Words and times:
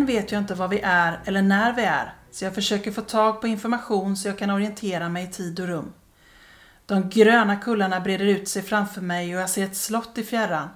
Än 0.00 0.06
vet 0.06 0.32
jag 0.32 0.38
inte 0.38 0.54
var 0.54 0.68
vi 0.68 0.80
är 0.80 1.20
eller 1.24 1.42
när 1.42 1.72
vi 1.72 1.82
är, 1.82 2.14
så 2.30 2.44
jag 2.44 2.54
försöker 2.54 2.92
få 2.92 3.00
tag 3.00 3.40
på 3.40 3.46
information 3.46 4.16
så 4.16 4.28
jag 4.28 4.38
kan 4.38 4.50
orientera 4.50 5.08
mig 5.08 5.24
i 5.24 5.26
tid 5.26 5.60
och 5.60 5.66
rum. 5.66 5.92
De 6.86 7.08
gröna 7.08 7.56
kullarna 7.56 8.00
breder 8.00 8.24
ut 8.24 8.48
sig 8.48 8.62
framför 8.62 9.00
mig 9.00 9.36
och 9.36 9.42
jag 9.42 9.50
ser 9.50 9.64
ett 9.64 9.76
slott 9.76 10.18
i 10.18 10.24
fjärran. 10.24 10.68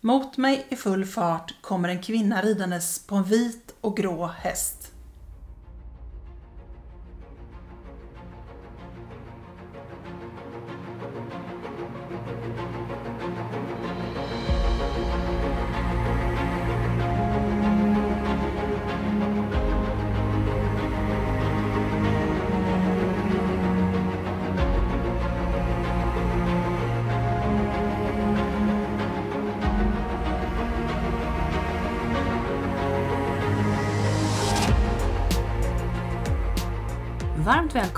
Mot 0.00 0.36
mig 0.36 0.66
i 0.68 0.76
full 0.76 1.04
fart 1.04 1.54
kommer 1.60 1.88
en 1.88 2.02
kvinna 2.02 2.42
ridandes 2.42 3.06
på 3.06 3.14
en 3.14 3.24
vit 3.24 3.74
och 3.80 3.96
grå 3.96 4.26
häst. 4.26 4.92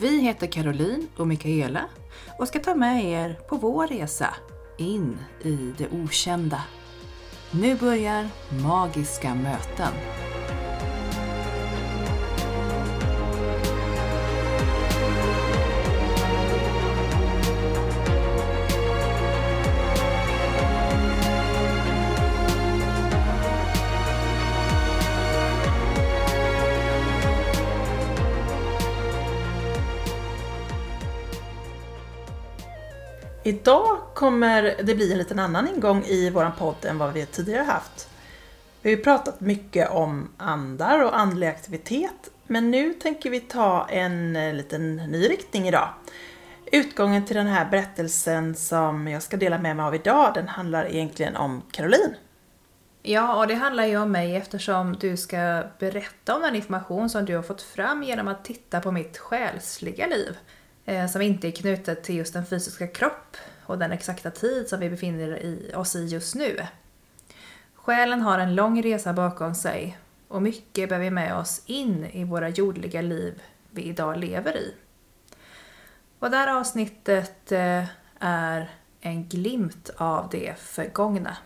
Vi 0.00 0.20
heter 0.20 0.46
Caroline 0.46 1.06
och 1.16 1.26
Mikaela 1.26 1.84
och 2.38 2.48
ska 2.48 2.58
ta 2.58 2.74
med 2.74 3.04
er 3.04 3.38
på 3.48 3.56
vår 3.56 3.86
resa 3.86 4.34
in 4.76 5.18
i 5.42 5.74
det 5.78 5.88
okända. 5.88 6.62
Nu 7.50 7.74
börjar 7.76 8.28
Magiska 8.62 9.34
möten. 9.34 9.92
Idag 33.48 33.98
kommer 34.14 34.74
det 34.82 34.94
bli 34.94 35.12
en 35.12 35.18
liten 35.18 35.38
annan 35.38 35.68
ingång 35.68 36.04
i 36.04 36.30
våran 36.30 36.52
podd 36.58 36.84
än 36.84 36.98
vad 36.98 37.12
vi 37.12 37.26
tidigare 37.26 37.62
haft. 37.62 38.08
Vi 38.82 38.90
har 38.90 38.96
ju 38.96 39.02
pratat 39.02 39.40
mycket 39.40 39.90
om 39.90 40.28
andar 40.36 41.04
och 41.04 41.18
andlig 41.18 41.46
aktivitet, 41.46 42.30
men 42.46 42.70
nu 42.70 42.94
tänker 42.94 43.30
vi 43.30 43.40
ta 43.40 43.88
en 43.88 44.36
eh, 44.36 44.54
liten 44.54 44.96
ny 44.96 45.28
riktning 45.28 45.68
idag. 45.68 45.88
Utgången 46.72 47.26
till 47.26 47.36
den 47.36 47.46
här 47.46 47.70
berättelsen 47.70 48.54
som 48.54 49.08
jag 49.08 49.22
ska 49.22 49.36
dela 49.36 49.58
med 49.58 49.76
mig 49.76 49.86
av 49.86 49.94
idag, 49.94 50.32
den 50.34 50.48
handlar 50.48 50.86
egentligen 50.86 51.36
om 51.36 51.62
Caroline. 51.70 52.14
Ja, 53.02 53.36
och 53.36 53.46
det 53.46 53.54
handlar 53.54 53.86
ju 53.86 53.96
om 53.96 54.12
mig 54.12 54.36
eftersom 54.36 54.96
du 55.00 55.16
ska 55.16 55.62
berätta 55.78 56.36
om 56.36 56.42
den 56.42 56.54
information 56.54 57.10
som 57.10 57.24
du 57.24 57.36
har 57.36 57.42
fått 57.42 57.62
fram 57.62 58.02
genom 58.02 58.28
att 58.28 58.44
titta 58.44 58.80
på 58.80 58.92
mitt 58.92 59.18
själsliga 59.18 60.06
liv 60.06 60.36
Eh, 60.88 61.06
som 61.06 61.22
inte 61.22 61.48
är 61.48 61.52
knutet 61.52 62.02
till 62.02 62.16
just 62.16 62.32
den 62.32 62.46
fysiska 62.46 62.86
kropp 62.86 63.36
och 63.66 63.78
den 63.78 63.92
exakta 63.92 64.30
tid 64.30 64.68
som 64.68 64.80
vi 64.80 64.90
befinner 64.90 65.38
i, 65.38 65.72
oss 65.74 65.96
i 65.96 66.06
just 66.06 66.34
nu. 66.34 66.66
Själen 67.74 68.20
har 68.20 68.38
en 68.38 68.54
lång 68.54 68.82
resa 68.82 69.12
bakom 69.12 69.54
sig 69.54 69.98
och 70.28 70.42
mycket 70.42 70.88
bär 70.88 70.98
vi 70.98 71.10
med 71.10 71.36
oss 71.36 71.62
in 71.66 72.04
i 72.04 72.24
våra 72.24 72.48
jordliga 72.48 73.02
liv 73.02 73.42
vi 73.70 73.82
idag 73.82 74.16
lever 74.16 74.56
i. 74.56 74.74
Och 76.18 76.30
det 76.30 76.36
här 76.36 76.58
avsnittet 76.60 77.52
eh, 77.52 77.84
är 78.18 78.70
en 79.00 79.28
glimt 79.28 79.90
av 79.96 80.28
det 80.30 80.54
förgångna. 80.58 81.36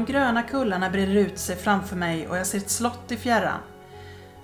De 0.00 0.12
gröna 0.12 0.42
kullarna 0.42 0.90
breder 0.90 1.14
ut 1.14 1.38
sig 1.38 1.56
framför 1.56 1.96
mig 1.96 2.28
och 2.28 2.36
jag 2.36 2.46
ser 2.46 2.58
ett 2.58 2.70
slott 2.70 3.12
i 3.12 3.16
fjärran. 3.16 3.60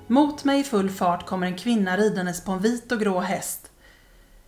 Mot 0.07 0.45
mig 0.45 0.61
i 0.61 0.65
full 0.65 0.91
fart 0.91 1.27
kommer 1.27 1.47
en 1.47 1.57
kvinna 1.57 1.97
ridandes 1.97 2.45
på 2.45 2.53
en 2.53 2.59
vit 2.59 2.93
och 2.93 3.01
grå 3.01 3.21
häst. 3.21 3.71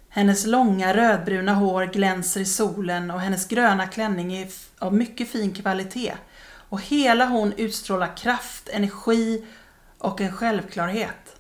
Hennes 0.09 0.47
långa 0.47 0.95
rödbruna 0.95 1.55
hår 1.55 1.85
glänser 1.85 2.41
i 2.41 2.45
solen 2.45 3.11
och 3.11 3.21
hennes 3.21 3.49
gröna 3.49 3.87
klänning 3.87 4.37
är 4.37 4.49
av 4.79 4.95
mycket 4.95 5.29
fin 5.29 5.53
kvalitet. 5.53 6.15
Och 6.69 6.81
hela 6.81 7.27
hon 7.27 7.53
utstrålar 7.53 8.17
kraft, 8.17 8.69
energi 8.69 9.47
och 9.99 10.21
en 10.21 10.33
självklarhet. 10.33 11.37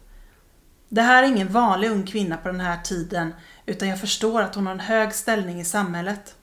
Det 0.89 1.03
här 1.03 1.23
är 1.23 1.27
ingen 1.27 1.53
vanlig 1.53 1.91
ung 1.91 2.07
kvinna 2.07 2.37
på 2.37 2.49
den 2.49 2.61
här 2.61 2.79
tiden 2.83 3.35
utan 3.67 3.89
jag 3.89 4.01
förstår 4.01 4.43
att 4.43 4.55
hon 4.55 4.67
har 4.67 4.75
en 4.75 4.81
hög 4.81 5.15
ställning 5.15 5.61
i 5.61 5.65
samhället. 5.65 6.35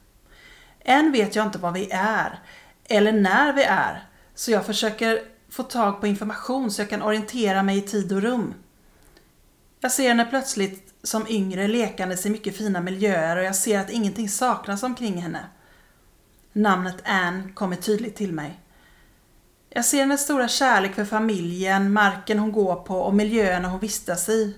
Än 0.79 1.11
vet 1.11 1.35
jag 1.35 1.45
inte 1.45 1.57
vad 1.57 1.73
vi 1.73 1.89
är, 1.91 2.39
eller 2.89 3.11
när 3.11 3.53
vi 3.53 3.63
är. 3.63 4.03
Så 4.35 4.51
jag 4.51 4.65
försöker 4.65 5.19
få 5.49 5.63
tag 5.63 6.01
på 6.01 6.07
information 6.07 6.71
så 6.71 6.81
jag 6.81 6.89
kan 6.89 7.01
orientera 7.01 7.63
mig 7.63 7.77
i 7.77 7.81
tid 7.81 8.11
och 8.11 8.21
rum. 8.21 8.53
Jag 9.79 9.91
ser 9.91 10.07
henne 10.07 10.25
plötsligt 10.25 10.93
som 11.03 11.27
yngre 11.27 11.67
lekandes 11.67 12.25
i 12.25 12.29
mycket 12.29 12.57
fina 12.57 12.81
miljöer 12.81 13.37
och 13.37 13.43
jag 13.43 13.55
ser 13.55 13.79
att 13.79 13.89
ingenting 13.89 14.29
saknas 14.29 14.83
omkring 14.83 15.21
henne. 15.21 15.45
Namnet 16.53 16.97
Anne 17.03 17.49
kommer 17.53 17.75
tydligt 17.75 18.15
till 18.15 18.33
mig. 18.33 18.59
Jag 19.69 19.85
ser 19.85 19.99
hennes 19.99 20.21
stora 20.21 20.47
kärlek 20.47 20.95
för 20.95 21.05
familjen, 21.05 21.93
marken 21.93 22.39
hon 22.39 22.51
går 22.51 22.75
på 22.75 22.99
och 22.99 23.13
miljöerna 23.13 23.67
hon 23.67 23.79
vistas 23.79 24.29
i. 24.29 24.57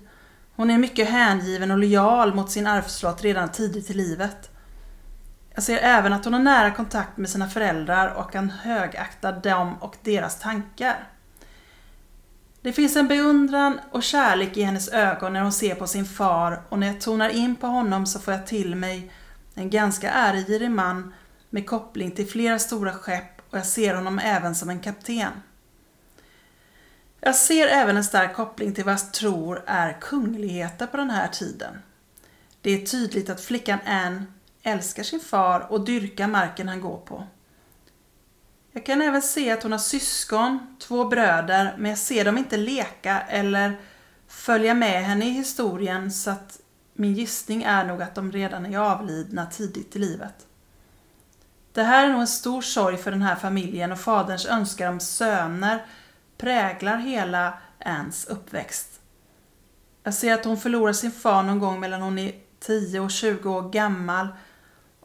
Hon 0.56 0.70
är 0.70 0.78
mycket 0.78 1.10
hängiven 1.10 1.72
och 1.72 1.78
lojal 1.78 2.34
mot 2.34 2.52
sin 2.52 2.68
arvslott 2.68 3.24
redan 3.24 3.52
tidigt 3.52 3.90
i 3.90 3.94
livet. 3.94 4.57
Jag 5.58 5.64
ser 5.64 5.78
även 5.78 6.14
att 6.14 6.26
hon 6.26 6.34
har 6.34 6.42
nära 6.42 6.72
kontakt 6.72 7.18
med 7.18 7.30
sina 7.30 7.50
föräldrar 7.50 8.14
och 8.14 8.32
kan 8.32 8.50
högakta 8.50 9.32
dem 9.32 9.76
och 9.80 9.96
deras 10.02 10.40
tankar. 10.40 11.08
Det 12.62 12.74
finns 12.74 12.96
en 12.96 13.08
beundran 13.08 13.80
och 13.92 14.04
kärlek 14.04 14.58
i 14.58 14.64
hennes 14.64 14.90
ögon 14.90 15.34
när 15.34 15.42
hon 15.42 15.52
ser 15.52 15.76
på 15.76 15.88
sin 15.88 16.06
far 16.06 16.62
och 16.70 16.80
när 16.80 16.88
jag 16.88 17.02
tonar 17.02 17.30
in 17.30 17.56
på 17.56 17.68
honom 17.68 18.06
så 18.06 18.20
får 18.20 18.34
jag 18.34 18.48
till 18.48 18.76
mig 18.76 19.12
en 19.54 19.70
ganska 19.70 20.12
äregirig 20.12 20.72
man 20.72 21.14
med 21.50 21.68
koppling 21.68 22.12
till 22.12 22.28
flera 22.28 22.60
stora 22.60 22.94
skepp 22.94 23.42
och 23.50 23.58
jag 23.58 23.66
ser 23.66 23.96
honom 23.96 24.20
även 24.20 24.56
som 24.56 24.70
en 24.70 24.80
kapten. 24.80 25.32
Jag 27.20 27.36
ser 27.36 27.68
även 27.68 27.98
en 27.98 28.04
stark 28.04 28.36
koppling 28.36 28.74
till 28.74 28.84
vad 28.84 28.94
jag 28.94 29.14
tror 29.14 29.64
är 29.66 29.98
kungligheter 30.02 30.88
på 30.88 30.98
den 30.98 31.10
här 31.10 31.28
tiden. 31.28 31.74
Det 32.62 32.72
är 32.72 32.86
tydligt 32.86 33.30
att 33.30 33.42
flickan 33.42 33.80
Anne 33.86 34.24
älskar 34.68 35.04
sin 35.04 35.20
far 35.20 35.72
och 35.72 35.86
dyrkar 35.86 36.28
marken 36.28 36.70
han 36.70 36.82
går 36.82 36.98
på. 36.98 37.28
Jag 38.72 38.86
kan 38.86 39.02
även 39.02 39.22
se 39.22 39.52
att 39.52 39.64
hon 39.64 39.72
har 39.72 39.80
syskon, 39.80 40.76
två 40.80 41.06
bröder, 41.06 41.76
men 41.78 41.90
jag 41.90 41.98
ser 41.98 42.26
dem 42.26 42.38
inte 42.38 42.58
leka 42.58 43.22
eller 43.22 43.80
följa 44.28 44.74
med 44.74 45.06
henne 45.06 45.26
i 45.26 45.30
historien 45.30 46.12
så 46.12 46.32
att 46.32 46.60
min 46.94 47.14
gissning 47.14 47.64
är 47.64 47.86
nog 47.86 48.02
att 48.02 48.16
de 48.16 48.32
redan 48.32 48.66
är 48.66 48.78
avlidna 48.78 49.46
tidigt 49.46 49.96
i 49.96 50.00
livet. 50.00 50.48
Det 51.72 51.84
här 51.84 52.06
är 52.06 52.12
nog 52.12 52.22
en 52.22 52.28
stor 52.28 52.62
sorg 52.62 52.98
för 52.98 53.12
den 53.12 53.22
här 53.22 53.36
familjen 53.36 53.92
och 53.92 54.00
faderns 54.00 54.46
önskan 54.46 54.94
om 54.94 55.00
söner 55.00 55.86
präglar 56.38 56.98
hela 56.98 57.54
Anns 57.80 58.26
uppväxt. 58.26 59.00
Jag 60.04 60.14
ser 60.14 60.34
att 60.34 60.46
hon 60.46 60.58
förlorar 60.58 60.94
sin 60.94 61.12
far 61.12 61.44
någon 61.44 61.60
gång 61.60 61.80
mellan 61.80 62.02
hon 62.02 62.20
är 62.20 62.36
10 62.60 63.00
och 63.00 63.12
20 63.12 63.50
år 63.50 63.70
gammal 63.70 64.28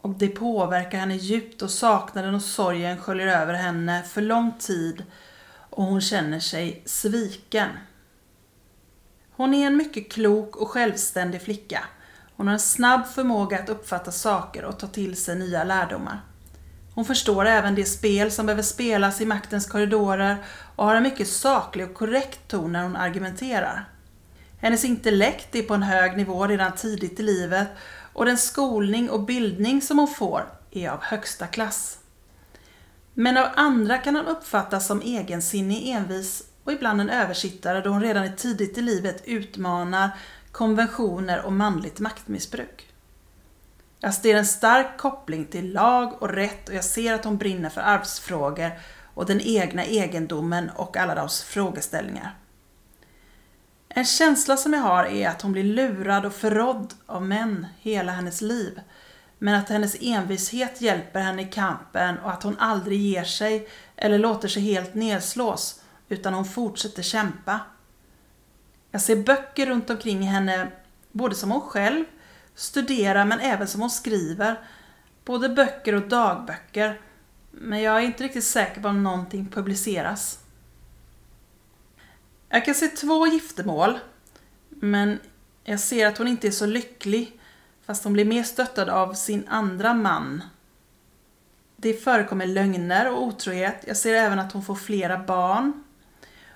och 0.03 0.09
det 0.09 0.27
påverkar 0.27 0.97
henne 0.97 1.15
djupt 1.15 1.61
och 1.61 1.69
saknaden 1.69 2.35
och 2.35 2.41
sorgen 2.41 2.97
sköljer 2.97 3.27
över 3.27 3.53
henne 3.53 4.03
för 4.03 4.21
lång 4.21 4.51
tid 4.59 5.03
och 5.69 5.83
hon 5.83 6.01
känner 6.01 6.39
sig 6.39 6.83
sviken. 6.85 7.69
Hon 9.31 9.53
är 9.53 9.67
en 9.67 9.77
mycket 9.77 10.11
klok 10.11 10.55
och 10.55 10.69
självständig 10.69 11.41
flicka. 11.41 11.83
Hon 12.35 12.47
har 12.47 12.53
en 12.53 12.59
snabb 12.59 13.07
förmåga 13.07 13.59
att 13.59 13.69
uppfatta 13.69 14.11
saker 14.11 14.65
och 14.65 14.79
ta 14.79 14.87
till 14.87 15.15
sig 15.15 15.35
nya 15.35 15.63
lärdomar. 15.63 16.21
Hon 16.95 17.05
förstår 17.05 17.45
även 17.45 17.75
det 17.75 17.85
spel 17.85 18.31
som 18.31 18.45
behöver 18.45 18.63
spelas 18.63 19.21
i 19.21 19.25
maktens 19.25 19.65
korridorer 19.65 20.37
och 20.75 20.85
har 20.85 20.95
en 20.95 21.03
mycket 21.03 21.27
saklig 21.27 21.85
och 21.85 21.93
korrekt 21.93 22.47
ton 22.47 22.71
när 22.71 22.83
hon 22.83 22.95
argumenterar. 22.95 23.89
Hennes 24.59 24.85
intellekt 24.85 25.55
är 25.55 25.61
på 25.63 25.73
en 25.73 25.83
hög 25.83 26.17
nivå 26.17 26.47
redan 26.47 26.71
tidigt 26.71 27.19
i 27.19 27.23
livet 27.23 27.67
och 28.13 28.25
den 28.25 28.37
skolning 28.37 29.09
och 29.09 29.23
bildning 29.23 29.81
som 29.81 29.99
hon 29.99 30.07
får 30.07 30.45
är 30.71 30.89
av 30.89 31.01
högsta 31.01 31.47
klass. 31.47 31.97
Men 33.13 33.37
av 33.37 33.47
andra 33.55 33.97
kan 33.97 34.15
hon 34.15 34.27
uppfattas 34.27 34.87
som 34.87 35.01
egensinnig, 35.01 35.89
envis 35.89 36.43
och 36.63 36.71
ibland 36.71 37.01
en 37.01 37.09
översittare 37.09 37.81
då 37.81 37.89
hon 37.89 38.01
redan 38.01 38.35
tidigt 38.35 38.77
i 38.77 38.81
livet 38.81 39.23
utmanar 39.25 40.09
konventioner 40.51 41.45
och 41.45 41.53
manligt 41.53 41.99
maktmissbruk. 41.99 42.87
Jag 43.99 44.13
ser 44.13 44.35
en 44.35 44.45
stark 44.45 44.97
koppling 44.97 45.45
till 45.45 45.73
lag 45.73 46.21
och 46.21 46.29
rätt 46.29 46.69
och 46.69 46.75
jag 46.75 46.85
ser 46.85 47.13
att 47.13 47.25
hon 47.25 47.37
brinner 47.37 47.69
för 47.69 47.81
arvsfrågor 47.81 48.71
och 49.13 49.25
den 49.25 49.41
egna 49.41 49.85
egendomen 49.85 50.69
och 50.69 50.97
alla 50.97 51.15
dess 51.15 51.43
frågeställningar. 51.43 52.35
En 53.95 54.05
känsla 54.05 54.57
som 54.57 54.73
jag 54.73 54.81
har 54.81 55.05
är 55.05 55.29
att 55.29 55.41
hon 55.41 55.51
blir 55.51 55.63
lurad 55.63 56.25
och 56.25 56.33
förrådd 56.33 56.93
av 57.05 57.25
män 57.25 57.67
hela 57.79 58.11
hennes 58.11 58.41
liv. 58.41 58.81
Men 59.37 59.55
att 59.55 59.69
hennes 59.69 59.95
envishet 60.01 60.81
hjälper 60.81 61.19
henne 61.19 61.41
i 61.41 61.45
kampen 61.45 62.19
och 62.19 62.31
att 62.31 62.43
hon 62.43 62.59
aldrig 62.59 62.99
ger 62.99 63.23
sig 63.23 63.67
eller 63.95 64.17
låter 64.17 64.47
sig 64.47 64.61
helt 64.63 64.93
nedslås 64.93 65.81
utan 66.09 66.33
hon 66.33 66.45
fortsätter 66.45 67.03
kämpa. 67.03 67.59
Jag 68.91 69.01
ser 69.01 69.15
böcker 69.15 69.65
runt 69.65 69.89
omkring 69.89 70.21
henne, 70.21 70.67
både 71.11 71.35
som 71.35 71.51
hon 71.51 71.61
själv 71.61 72.05
studerar 72.55 73.25
men 73.25 73.39
även 73.39 73.67
som 73.67 73.81
hon 73.81 73.89
skriver. 73.89 74.59
Både 75.25 75.49
böcker 75.49 75.95
och 75.95 76.07
dagböcker. 76.07 77.01
Men 77.51 77.81
jag 77.81 77.97
är 77.97 78.01
inte 78.01 78.23
riktigt 78.23 78.43
säker 78.43 78.81
på 78.81 78.87
om 78.87 79.03
någonting 79.03 79.49
publiceras. 79.51 80.42
Jag 82.53 82.65
kan 82.65 82.75
se 82.75 82.87
två 82.87 83.27
giftermål. 83.27 83.99
Men 84.69 85.19
jag 85.63 85.79
ser 85.79 86.07
att 86.07 86.17
hon 86.17 86.27
inte 86.27 86.47
är 86.47 86.51
så 86.51 86.65
lycklig. 86.65 87.39
Fast 87.85 88.03
hon 88.03 88.13
blir 88.13 88.25
mer 88.25 88.43
stöttad 88.43 88.89
av 88.89 89.13
sin 89.13 89.47
andra 89.47 89.93
man. 89.93 90.43
Det 91.75 91.93
förekommer 91.93 92.45
lögner 92.45 93.11
och 93.11 93.23
otrohet. 93.23 93.83
Jag 93.87 93.97
ser 93.97 94.13
även 94.13 94.39
att 94.39 94.51
hon 94.51 94.63
får 94.63 94.75
flera 94.75 95.17
barn. 95.17 95.83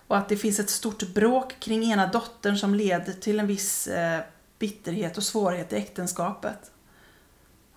Och 0.07 0.17
att 0.17 0.29
det 0.29 0.37
finns 0.37 0.59
ett 0.59 0.69
stort 0.69 1.03
bråk 1.13 1.59
kring 1.59 1.91
ena 1.91 2.07
dottern 2.07 2.57
som 2.57 2.75
leder 2.75 3.13
till 3.13 3.39
en 3.39 3.47
viss 3.47 3.87
eh, 3.87 4.19
bitterhet 4.59 5.17
och 5.17 5.23
svårighet 5.23 5.73
i 5.73 5.75
äktenskapet. 5.75 6.71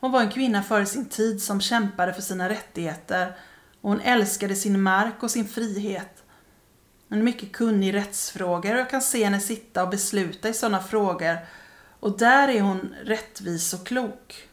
Hon 0.01 0.13
var 0.13 0.21
en 0.21 0.31
kvinna 0.31 0.63
före 0.63 0.87
sin 0.87 1.05
tid 1.05 1.43
som 1.43 1.61
kämpade 1.61 2.13
för 2.13 2.23
sina 2.23 2.49
rättigheter 2.49 3.33
och 3.81 3.91
hon 3.91 4.01
älskade 4.01 4.57
sin 4.57 4.83
mark 4.83 5.23
och 5.23 5.31
sin 5.31 5.49
frihet. 5.49 6.21
Hon 7.11 7.19
är 7.19 7.23
mycket 7.23 7.53
kunnig 7.53 7.89
i 7.89 7.93
rättsfrågor 7.93 8.75
och 8.75 8.81
jag 8.81 8.91
kan 8.91 9.03
se 9.03 9.25
henne 9.25 9.41
sitta 9.41 9.83
och 9.83 9.91
besluta 9.91 10.49
i 10.49 10.55
sådana 10.55 10.83
frågor 10.83 11.39
och 12.01 12.19
där 12.19 12.49
är 12.49 12.61
hon 12.61 12.95
rättvis 13.05 13.75
och 13.75 13.87
klok. 13.87 14.49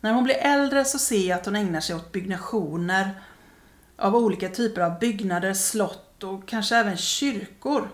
När 0.00 0.12
hon 0.12 0.24
blir 0.24 0.34
äldre 0.34 0.84
så 0.84 0.98
ser 0.98 1.28
jag 1.28 1.38
att 1.38 1.46
hon 1.46 1.56
ägnar 1.56 1.80
sig 1.80 1.96
åt 1.96 2.12
byggnationer 2.12 3.22
av 3.96 4.16
olika 4.16 4.48
typer 4.48 4.80
av 4.80 4.98
byggnader, 4.98 5.54
slott 5.54 6.24
och 6.24 6.48
kanske 6.48 6.76
även 6.76 6.96
kyrkor. 6.96 7.90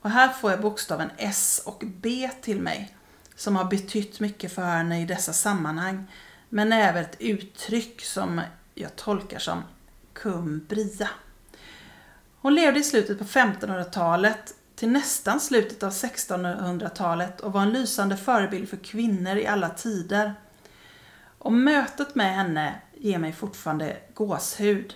Och 0.00 0.10
här 0.10 0.28
får 0.28 0.50
jag 0.50 0.60
bokstaven 0.60 1.10
S 1.16 1.62
och 1.64 1.82
B 1.86 2.30
till 2.42 2.60
mig 2.60 2.96
som 3.36 3.56
har 3.56 3.64
betytt 3.64 4.20
mycket 4.20 4.52
för 4.52 4.62
henne 4.62 5.02
i 5.02 5.04
dessa 5.04 5.32
sammanhang. 5.32 6.10
Men 6.48 6.72
även 6.72 7.04
ett 7.04 7.16
uttryck 7.18 8.00
som 8.00 8.40
jag 8.74 8.96
tolkar 8.96 9.38
som 9.38 9.62
kumbria. 10.12 11.08
Hon 12.40 12.54
levde 12.54 12.80
i 12.80 12.84
slutet 12.84 13.18
på 13.18 13.24
1500-talet 13.24 14.54
till 14.76 14.88
nästan 14.88 15.40
slutet 15.40 15.82
av 15.82 15.90
1600-talet 15.90 17.40
och 17.40 17.52
var 17.52 17.62
en 17.62 17.72
lysande 17.72 18.16
förebild 18.16 18.68
för 18.68 18.76
kvinnor 18.76 19.36
i 19.36 19.46
alla 19.46 19.68
tider. 19.68 20.34
Och 21.38 21.52
mötet 21.52 22.14
med 22.14 22.34
henne 22.34 22.74
ger 22.96 23.18
mig 23.18 23.32
fortfarande 23.32 23.96
gåshud. 24.14 24.94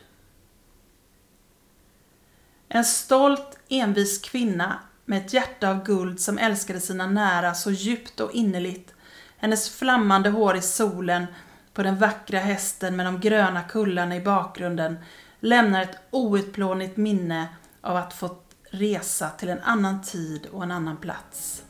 En 2.69 2.85
stolt, 2.85 3.59
envis 3.69 4.19
kvinna 4.19 4.79
med 5.05 5.27
ett 5.27 5.33
hjärta 5.33 5.71
av 5.71 5.85
guld 5.85 6.21
som 6.21 6.39
älskade 6.39 6.81
sina 6.81 7.07
nära 7.07 7.55
så 7.55 7.71
djupt 7.71 8.21
och 8.21 8.33
innerligt. 8.33 8.95
Hennes 9.37 9.71
flammande 9.71 10.31
hår 10.31 10.57
i 10.57 10.63
solen 10.63 11.27
på 11.75 11.83
den 11.83 11.99
vackra 11.99 12.39
hästen 12.39 12.97
med 12.97 13.07
de 13.07 13.21
gröna 13.21 13.63
kullarna 13.63 14.17
i 14.17 14.21
bakgrunden 14.21 14.99
lämnar 15.43 15.83
ett 15.83 15.99
outplånligt 16.11 16.97
minne 16.97 17.49
av 17.81 17.97
att 17.97 18.13
få 18.13 18.37
resa 18.71 19.31
till 19.31 19.49
en 19.49 19.61
annan 19.61 20.03
tid 20.03 20.47
och 20.53 20.63
en 20.63 20.71
annan 20.71 20.97
plats. 20.97 21.65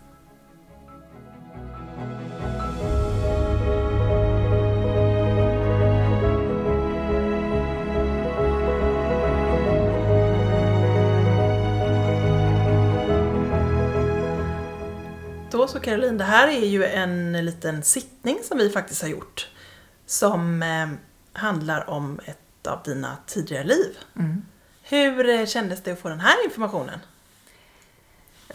Då 15.51 15.67
så 15.67 15.81
Caroline, 15.81 16.19
det 16.19 16.25
här 16.25 16.49
är 16.49 16.67
ju 16.67 16.85
en 16.85 17.45
liten 17.45 17.83
sittning 17.83 18.39
som 18.43 18.59
vi 18.59 18.71
faktiskt 18.71 19.03
har 19.03 19.09
gjort. 19.09 19.51
Som 20.07 20.63
eh, 20.63 20.89
handlar 21.33 21.91
om 21.91 22.21
ett 22.25 22.42
av 22.67 22.83
dina 22.85 23.17
tidigare 23.27 23.65
liv. 23.65 23.97
Mm. 24.17 24.43
Hur 24.83 25.29
eh, 25.29 25.47
kändes 25.47 25.83
det 25.83 25.93
att 25.93 25.99
få 25.99 26.09
den 26.09 26.21
här 26.21 26.45
informationen? 26.45 26.99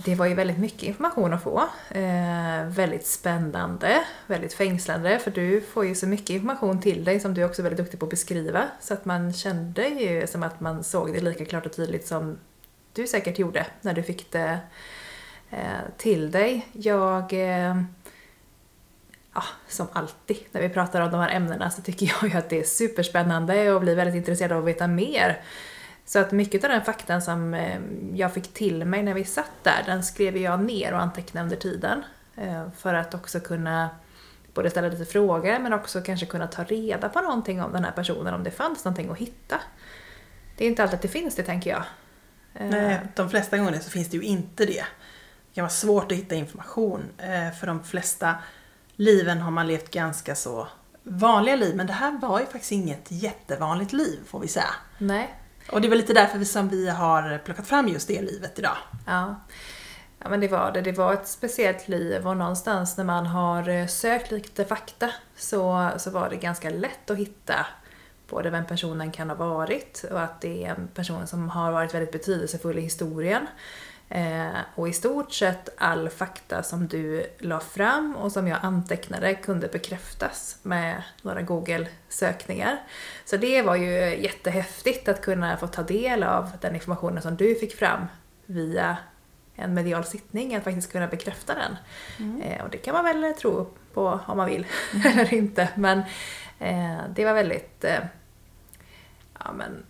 Det 0.05 0.15
var 0.15 0.25
ju 0.25 0.33
väldigt 0.33 0.57
mycket 0.57 0.83
information 0.83 1.33
att 1.33 1.43
få. 1.43 1.63
Eh, 1.89 2.65
väldigt 2.67 3.07
spännande, 3.07 4.03
väldigt 4.27 4.53
fängslande 4.53 5.19
för 5.19 5.31
du 5.31 5.61
får 5.61 5.85
ju 5.85 5.95
så 5.95 6.07
mycket 6.07 6.29
information 6.29 6.81
till 6.81 7.03
dig 7.03 7.19
som 7.19 7.33
du 7.33 7.43
också 7.43 7.61
är 7.61 7.63
väldigt 7.63 7.77
duktig 7.77 7.99
på 7.99 8.05
att 8.05 8.09
beskriva. 8.09 8.63
Så 8.81 8.93
att 8.93 9.05
man 9.05 9.33
kände 9.33 9.87
ju 9.87 10.27
som 10.27 10.43
att 10.43 10.59
man 10.59 10.83
såg 10.83 11.13
det 11.13 11.21
lika 11.21 11.45
klart 11.45 11.65
och 11.65 11.73
tydligt 11.73 12.07
som 12.07 12.37
du 12.93 13.07
säkert 13.07 13.39
gjorde 13.39 13.65
när 13.81 13.93
du 13.93 14.03
fick 14.03 14.31
det 14.31 14.59
eh, 15.49 15.81
till 15.97 16.31
dig. 16.31 16.67
Jag 16.71 17.33
eh, 17.33 17.81
ja, 19.37 19.43
som 19.67 19.87
alltid 19.93 20.37
när 20.51 20.61
vi 20.61 20.69
pratar 20.69 21.01
om 21.01 21.11
de 21.11 21.19
här 21.19 21.35
ämnena 21.35 21.69
så 21.69 21.81
tycker 21.81 22.05
jag 22.05 22.31
ju 22.31 22.37
att 22.37 22.49
det 22.49 22.59
är 22.59 22.63
superspännande 22.63 23.71
och 23.71 23.81
blir 23.81 23.95
väldigt 23.95 24.15
intresserad 24.15 24.51
av 24.51 24.57
att 24.59 24.65
veta 24.65 24.87
mer. 24.87 25.41
Så 26.05 26.19
att 26.19 26.31
mycket 26.31 26.63
av 26.63 26.69
den 26.69 26.81
faktan 26.81 27.21
som 27.21 27.53
eh, 27.53 27.79
jag 28.13 28.33
fick 28.33 28.53
till 28.53 28.85
mig 28.85 29.03
när 29.03 29.13
vi 29.13 29.23
satt 29.23 29.51
där, 29.63 29.83
den 29.85 30.03
skrev 30.03 30.37
jag 30.37 30.63
ner 30.63 30.93
och 30.93 31.01
antecknade 31.01 31.43
under 31.43 31.57
tiden. 31.57 32.03
Eh, 32.35 32.71
för 32.77 32.93
att 32.93 33.13
också 33.13 33.39
kunna 33.39 33.89
både 34.53 34.69
ställa 34.69 34.87
lite 34.87 35.05
frågor 35.05 35.59
men 35.59 35.73
också 35.73 36.01
kanske 36.01 36.25
kunna 36.25 36.47
ta 36.47 36.63
reda 36.63 37.09
på 37.09 37.21
någonting 37.21 37.61
om 37.61 37.71
den 37.71 37.83
här 37.83 37.91
personen, 37.91 38.33
om 38.33 38.43
det 38.43 38.51
fanns 38.51 38.85
någonting 38.85 39.09
att 39.09 39.17
hitta. 39.17 39.61
Det 40.57 40.65
är 40.65 40.67
inte 40.67 40.83
alltid 40.83 40.95
att 40.95 41.01
det 41.01 41.07
finns 41.07 41.35
det, 41.35 41.43
tänker 41.43 41.69
jag. 41.69 41.83
Eh. 42.53 42.69
Nej, 42.69 42.99
de 43.15 43.29
flesta 43.29 43.57
gånger 43.57 43.79
så 43.79 43.89
finns 43.89 44.09
det 44.09 44.17
ju 44.17 44.23
inte 44.23 44.65
det. 44.65 44.85
Det 45.49 45.55
kan 45.55 45.61
vara 45.61 45.69
svårt 45.69 46.11
att 46.11 46.17
hitta 46.17 46.35
information. 46.35 47.03
För 47.59 47.67
de 47.67 47.83
flesta 47.83 48.35
liven 48.97 49.41
har 49.41 49.51
man 49.51 49.67
levt 49.67 49.91
ganska 49.91 50.35
så 50.35 50.67
vanliga 51.03 51.55
liv, 51.55 51.75
men 51.75 51.87
det 51.87 51.93
här 51.93 52.19
var 52.21 52.39
ju 52.39 52.45
faktiskt 52.45 52.71
inget 52.71 53.11
jättevanligt 53.11 53.93
liv, 53.93 54.19
får 54.27 54.39
vi 54.39 54.47
säga. 54.47 54.73
Nej. 54.97 55.35
Och 55.71 55.81
det 55.81 55.87
är 55.87 55.89
väl 55.89 55.97
lite 55.97 56.13
därför 56.13 56.43
som 56.43 56.69
vi 56.69 56.89
har 56.89 57.37
plockat 57.37 57.67
fram 57.67 57.87
just 57.87 58.07
det 58.07 58.21
livet 58.21 58.59
idag. 58.59 58.77
Ja. 59.05 59.35
Ja 60.19 60.29
men 60.29 60.39
det 60.39 60.47
var 60.47 60.71
det. 60.71 60.81
Det 60.81 60.91
var 60.91 61.13
ett 61.13 61.27
speciellt 61.27 61.87
liv 61.87 62.27
och 62.27 62.37
någonstans 62.37 62.97
när 62.97 63.03
man 63.03 63.25
har 63.25 63.87
sökt 63.87 64.31
lite 64.31 64.65
fakta 64.65 65.09
så, 65.35 65.89
så 65.97 66.09
var 66.09 66.29
det 66.29 66.35
ganska 66.35 66.69
lätt 66.69 67.09
att 67.09 67.17
hitta 67.17 67.65
både 68.29 68.49
vem 68.49 68.65
personen 68.65 69.11
kan 69.11 69.29
ha 69.29 69.35
varit 69.35 70.05
och 70.11 70.21
att 70.21 70.41
det 70.41 70.65
är 70.65 70.69
en 70.69 70.87
person 70.87 71.27
som 71.27 71.49
har 71.49 71.71
varit 71.71 71.93
väldigt 71.93 72.11
betydelsefull 72.11 72.77
i 72.77 72.81
historien. 72.81 73.47
Eh, 74.09 74.59
och 74.75 74.89
i 74.89 74.93
stort 74.93 75.33
sett 75.33 75.69
all 75.77 76.09
fakta 76.09 76.63
som 76.63 76.87
du 76.87 77.25
la 77.39 77.59
fram 77.59 78.15
och 78.15 78.31
som 78.31 78.47
jag 78.47 78.59
antecknade 78.61 79.35
kunde 79.35 79.67
bekräftas 79.67 80.57
med 80.63 81.03
några 81.21 81.41
Google-sökningar. 81.41 82.79
Så 83.25 83.37
det 83.37 83.61
var 83.61 83.75
ju 83.75 84.21
jättehäftigt 84.21 85.07
att 85.07 85.21
kunna 85.21 85.57
få 85.57 85.67
ta 85.67 85.83
del 85.83 86.23
av 86.23 86.51
den 86.61 86.75
informationen 86.75 87.21
som 87.21 87.35
du 87.35 87.55
fick 87.55 87.75
fram 87.75 88.05
via 88.45 88.97
en 89.55 89.73
medial 89.73 90.03
sittning, 90.03 90.55
att 90.55 90.63
faktiskt 90.63 90.91
kunna 90.91 91.07
bekräfta 91.07 91.55
den. 91.55 91.77
Eh, 92.41 92.63
och 92.63 92.69
det 92.69 92.77
kan 92.77 92.93
man 92.93 93.05
väl 93.05 93.33
tro 93.33 93.69
på 93.93 94.19
om 94.27 94.37
man 94.37 94.49
vill, 94.49 94.65
eller 95.05 95.33
inte. 95.33 95.69
Men 95.75 95.99
eh, 96.59 96.99
det 97.15 97.25
var 97.25 97.33
väldigt, 97.33 97.83
eh, 97.83 97.99
ja 99.39 99.51
men, 99.53 99.85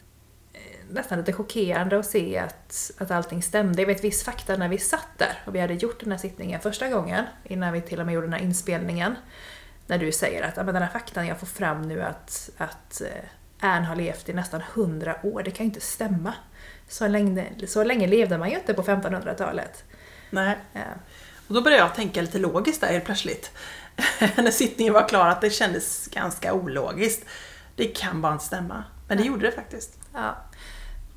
nästan 0.90 1.18
lite 1.18 1.34
chockerande 1.34 2.00
att 2.00 2.06
se 2.06 2.38
att, 2.38 2.92
att 2.98 3.12
allting 3.12 3.42
stämde. 3.44 3.82
Jag 3.82 3.88
vet 3.88 4.04
viss 4.04 4.24
fakta 4.24 4.58
när 4.58 4.70
vi 4.70 4.78
satt 4.78 5.08
där 5.18 5.44
och 5.46 5.56
vi 5.56 5.60
hade 5.60 5.74
gjort 5.74 6.00
den 6.00 6.12
här 6.12 6.20
sittningen 6.20 6.62
första 6.62 6.90
gången, 6.90 7.26
innan 7.44 7.74
vi 7.74 7.82
till 7.82 8.00
och 8.00 8.06
med 8.06 8.16
gjorde 8.16 8.28
den 8.28 8.34
här 8.34 8.42
inspelningen. 8.42 9.16
När 9.88 9.98
du 9.98 10.12
säger 10.12 10.44
att 10.44 10.56
den 10.56 10.76
här 10.76 10.88
faktan 10.88 11.28
jag 11.28 11.40
får 11.40 11.48
fram 11.48 11.82
nu 11.82 12.02
att, 12.02 12.50
att 12.58 13.02
eh, 13.02 13.68
Ern 13.70 13.84
har 13.84 13.96
levt 13.96 14.30
i 14.30 14.34
nästan 14.34 14.62
hundra 14.74 15.16
år, 15.24 15.44
det 15.44 15.52
kan 15.52 15.66
ju 15.66 15.70
inte 15.70 15.82
stämma. 15.82 16.34
Så 16.88 17.08
länge, 17.08 17.46
så 17.68 17.84
länge 17.84 18.08
levde 18.08 18.38
man 18.38 18.50
ju 18.50 18.56
inte 18.56 18.74
på 18.74 18.84
1500-talet. 18.84 19.84
Nej. 20.30 20.58
Ja. 20.74 20.82
Och 21.48 21.54
då 21.54 21.62
började 21.62 21.84
jag 21.84 21.96
tänka 21.96 22.22
lite 22.22 22.40
logiskt 22.40 22.82
där 22.82 22.88
helt 22.88 23.06
plötsligt. 23.06 23.52
När 24.36 24.52
sittningen 24.52 24.94
var 24.94 25.08
klar, 25.08 25.28
att 25.28 25.42
det 25.42 25.50
kändes 25.50 26.08
ganska 26.08 26.54
ologiskt. 26.54 27.26
Det 27.76 27.86
kan 27.86 28.22
bara 28.22 28.34
inte 28.34 28.46
stämma. 28.46 28.84
Men 29.08 29.18
det 29.18 29.24
gjorde 29.24 29.46
det 29.46 29.52
faktiskt. 29.52 30.00
Ja. 30.14 30.36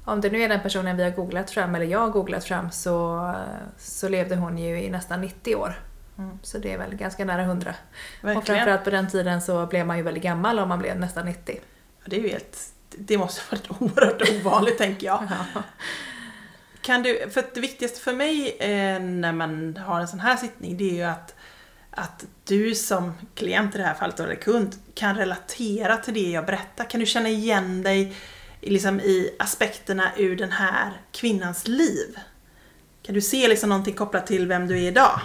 Om 0.04 0.20
det 0.20 0.30
nu 0.30 0.42
är 0.42 0.48
den 0.48 0.60
personen 0.60 0.96
vi 0.96 1.02
har 1.02 1.10
googlat 1.10 1.50
fram, 1.50 1.74
eller 1.74 1.86
jag 1.86 1.98
har 1.98 2.08
googlat 2.08 2.44
fram, 2.44 2.70
så, 2.70 3.30
så 3.78 4.08
levde 4.08 4.36
hon 4.36 4.58
ju 4.58 4.82
i 4.82 4.90
nästan 4.90 5.20
90 5.20 5.54
år. 5.54 5.74
Mm. 6.18 6.38
Så 6.42 6.58
det 6.58 6.72
är 6.72 6.78
väl 6.78 6.94
ganska 6.94 7.24
nära 7.24 7.42
100. 7.42 7.70
Och 7.70 8.24
Verkligen. 8.24 8.46
framförallt 8.46 8.84
på 8.84 8.90
den 8.90 9.08
tiden 9.08 9.42
så 9.42 9.66
blev 9.66 9.86
man 9.86 9.96
ju 9.96 10.02
väldigt 10.02 10.22
gammal 10.22 10.58
om 10.58 10.68
man 10.68 10.78
blev 10.78 11.00
nästan 11.00 11.26
90. 11.26 11.60
Ja, 11.98 12.04
Det 12.04 12.16
är 12.16 12.20
ju 12.20 12.28
helt... 12.28 12.58
Det 12.98 13.18
måste 13.18 13.40
vara 13.50 13.60
oerhört 13.78 14.30
ovanligt 14.30 14.78
tänker 14.78 15.06
jag. 15.06 15.28
Kan 16.80 17.02
du, 17.02 17.30
för 17.30 17.44
det 17.54 17.60
viktigaste 17.60 18.00
för 18.00 18.12
mig 18.12 18.56
eh, 18.60 19.00
när 19.00 19.32
man 19.32 19.76
har 19.76 20.00
en 20.00 20.08
sån 20.08 20.20
här 20.20 20.36
sittning 20.36 20.76
det 20.76 20.90
är 20.90 20.94
ju 20.94 21.02
att, 21.02 21.34
att 22.00 22.24
du 22.44 22.74
som 22.74 23.12
klient 23.34 23.74
i 23.74 23.78
det 23.78 23.84
här 23.84 23.94
fallet, 23.94 24.20
eller 24.20 24.34
kund, 24.34 24.76
kan 24.94 25.16
relatera 25.16 25.96
till 25.96 26.14
det 26.14 26.30
jag 26.30 26.46
berättar. 26.46 26.84
Kan 26.84 27.00
du 27.00 27.06
känna 27.06 27.28
igen 27.28 27.82
dig 27.82 28.16
i, 28.60 28.70
liksom, 28.70 29.00
i 29.00 29.36
aspekterna 29.38 30.10
ur 30.16 30.36
den 30.36 30.52
här 30.52 30.92
kvinnans 31.12 31.68
liv? 31.68 32.18
Kan 33.02 33.14
du 33.14 33.20
se 33.20 33.48
liksom 33.48 33.68
någonting 33.68 33.94
kopplat 33.94 34.26
till 34.26 34.46
vem 34.46 34.66
du 34.66 34.78
är 34.78 34.88
idag? 34.88 35.20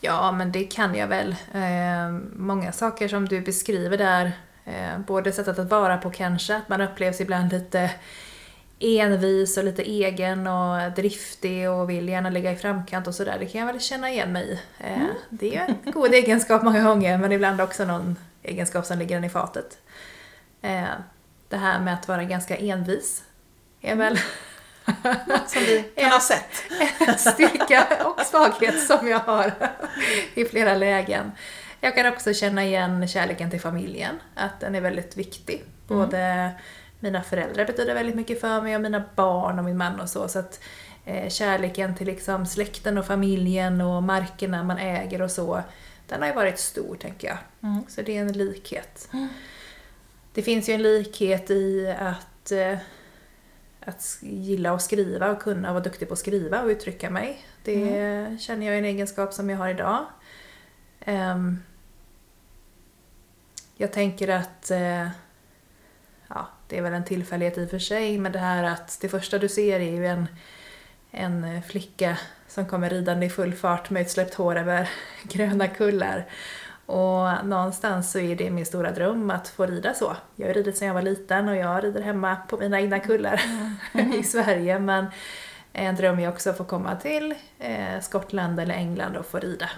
Ja, 0.00 0.32
men 0.32 0.52
det 0.52 0.64
kan 0.64 0.94
jag 0.94 1.06
väl. 1.06 1.36
Eh, 1.54 2.10
många 2.36 2.72
saker 2.72 3.08
som 3.08 3.28
du 3.28 3.40
beskriver 3.40 3.98
där, 3.98 4.32
eh, 4.64 4.98
både 5.06 5.32
sättet 5.32 5.58
att 5.58 5.70
vara 5.70 5.96
på 5.96 6.10
kanske, 6.10 6.56
att 6.56 6.68
man 6.68 6.80
upplevs 6.80 7.20
ibland 7.20 7.52
lite 7.52 7.90
envis 8.78 9.56
och 9.58 9.64
lite 9.64 9.82
egen 9.82 10.46
och 10.46 10.92
driftig 10.92 11.70
och 11.70 11.90
vill 11.90 12.08
gärna 12.08 12.30
ligga 12.30 12.52
i 12.52 12.56
framkant 12.56 13.06
och 13.06 13.14
sådär. 13.14 13.36
Det 13.40 13.46
kan 13.46 13.60
jag 13.60 13.66
väl 13.66 13.80
känna 13.80 14.10
igen 14.10 14.32
mig 14.32 14.44
i. 14.48 14.58
Eh, 14.84 14.98
Det 15.30 15.56
är 15.56 15.74
en 15.84 15.92
god 15.92 16.14
egenskap 16.14 16.62
många 16.62 16.82
gånger, 16.82 17.18
men 17.18 17.32
ibland 17.32 17.60
också 17.60 17.84
någon 17.84 18.16
egenskap 18.42 18.86
som 18.86 18.98
ligger 18.98 19.16
en 19.16 19.24
i 19.24 19.30
fatet. 19.30 19.78
Eh, 20.62 20.84
Det 21.48 21.56
här 21.56 21.80
med 21.80 21.94
att 21.94 22.08
vara 22.08 22.24
ganska 22.24 22.56
envis 22.56 23.22
är 23.80 23.94
väl 23.96 24.18
Något 25.26 25.50
som 25.50 25.62
vi 25.62 25.84
kan 25.96 26.10
ha 26.10 26.20
sett. 26.20 26.64
en 27.08 27.18
styrka 27.18 27.86
och 28.04 28.20
svaghet 28.26 28.86
som 28.86 29.08
jag 29.08 29.18
har 29.18 29.52
i 30.34 30.44
flera 30.44 30.74
lägen. 30.74 31.32
Jag 31.80 31.94
kan 31.94 32.06
också 32.12 32.34
känna 32.34 32.64
igen 32.64 33.08
kärleken 33.08 33.50
till 33.50 33.60
familjen, 33.60 34.20
att 34.34 34.60
den 34.60 34.74
är 34.74 34.80
väldigt 34.80 35.16
viktig. 35.16 35.64
Både 35.86 36.50
mina 37.04 37.22
föräldrar 37.22 37.64
betyder 37.64 37.94
väldigt 37.94 38.16
mycket 38.16 38.40
för 38.40 38.60
mig 38.62 38.76
och 38.76 38.82
mina 38.82 39.04
barn 39.14 39.58
och 39.58 39.64
min 39.64 39.76
man 39.76 40.00
och 40.00 40.08
så. 40.08 40.28
så 40.28 40.38
att, 40.38 40.60
eh, 41.04 41.28
kärleken 41.28 41.94
till 41.94 42.06
liksom 42.06 42.46
släkten 42.46 42.98
och 42.98 43.06
familjen 43.06 43.80
och 43.80 44.02
markerna 44.02 44.62
man 44.62 44.78
äger 44.78 45.22
och 45.22 45.30
så, 45.30 45.62
den 46.08 46.20
har 46.20 46.28
ju 46.28 46.34
varit 46.34 46.58
stor 46.58 46.96
tänker 46.96 47.28
jag. 47.28 47.38
Mm. 47.62 47.82
Så 47.88 48.02
det 48.02 48.16
är 48.16 48.20
en 48.20 48.32
likhet. 48.32 49.08
Det 50.32 50.42
finns 50.42 50.68
ju 50.68 50.72
en 50.72 50.82
likhet 50.82 51.50
i 51.50 51.94
att, 51.98 52.52
eh, 52.52 52.78
att 53.80 54.18
gilla 54.20 54.72
att 54.72 54.82
skriva 54.82 55.30
och 55.30 55.42
kunna 55.42 55.72
vara 55.72 55.82
duktig 55.82 56.08
på 56.08 56.14
att 56.14 56.20
skriva 56.20 56.62
och 56.62 56.68
uttrycka 56.68 57.10
mig. 57.10 57.46
Det 57.64 58.40
känner 58.40 58.66
jag 58.66 58.74
är 58.74 58.78
en 58.78 58.84
egenskap 58.84 59.32
som 59.32 59.50
jag 59.50 59.58
har 59.58 59.68
idag. 59.68 60.06
Ehm, 61.00 61.58
jag 63.76 63.92
tänker 63.92 64.28
att 64.28 64.70
eh, 64.70 65.08
ja, 66.28 66.48
det 66.68 66.78
är 66.78 66.82
väl 66.82 66.94
en 66.94 67.04
tillfällighet 67.04 67.58
i 67.58 67.64
och 67.64 67.70
för 67.70 67.78
sig, 67.78 68.18
men 68.18 68.32
det 68.32 68.38
här 68.38 68.64
att 68.64 68.98
det 69.00 69.08
första 69.08 69.38
du 69.38 69.48
ser 69.48 69.80
är 69.80 69.92
ju 69.92 70.06
en, 70.06 70.26
en 71.10 71.62
flicka 71.62 72.18
som 72.48 72.66
kommer 72.66 72.90
ridande 72.90 73.26
i 73.26 73.30
full 73.30 73.54
fart 73.54 73.90
med 73.90 74.02
utsläppt 74.02 74.34
hår 74.34 74.56
över 74.56 74.90
gröna 75.22 75.68
kullar. 75.68 76.26
Och 76.86 77.46
någonstans 77.46 78.12
så 78.12 78.18
är 78.18 78.36
det 78.36 78.50
min 78.50 78.66
stora 78.66 78.90
dröm 78.90 79.30
att 79.30 79.48
få 79.48 79.66
rida 79.66 79.94
så. 79.94 80.16
Jag 80.36 80.46
har 80.46 80.54
ridit 80.54 80.76
sedan 80.76 80.88
jag 80.88 80.94
var 80.94 81.02
liten 81.02 81.48
och 81.48 81.56
jag 81.56 81.84
rider 81.84 82.02
hemma 82.02 82.36
på 82.36 82.56
mina 82.56 82.80
egna 82.80 82.98
kullar 82.98 83.40
i 84.18 84.22
Sverige. 84.22 84.78
Men 84.78 85.06
en 85.72 85.96
dröm 85.96 86.18
är 86.18 86.28
också 86.28 86.50
att 86.50 86.56
få 86.56 86.64
komma 86.64 86.96
till 86.96 87.34
eh, 87.58 88.00
Skottland 88.00 88.60
eller 88.60 88.74
England 88.74 89.16
och 89.16 89.26
få 89.26 89.38
rida. 89.38 89.70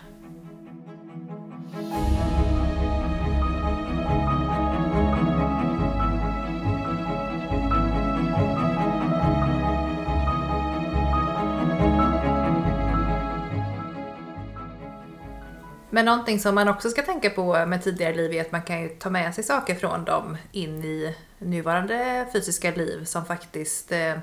Men 15.96 16.04
någonting 16.04 16.40
som 16.40 16.54
man 16.54 16.68
också 16.68 16.90
ska 16.90 17.02
tänka 17.02 17.30
på 17.30 17.66
med 17.66 17.82
tidigare 17.82 18.14
liv 18.14 18.32
är 18.32 18.40
att 18.40 18.52
man 18.52 18.62
kan 18.62 18.82
ju 18.82 18.88
ta 18.88 19.10
med 19.10 19.34
sig 19.34 19.44
saker 19.44 19.74
från 19.74 20.04
dem 20.04 20.36
in 20.52 20.84
i 20.84 21.16
nuvarande 21.38 22.26
fysiska 22.32 22.70
liv 22.70 23.04
som 23.04 23.24
faktiskt 23.24 23.92
eh, 23.92 24.18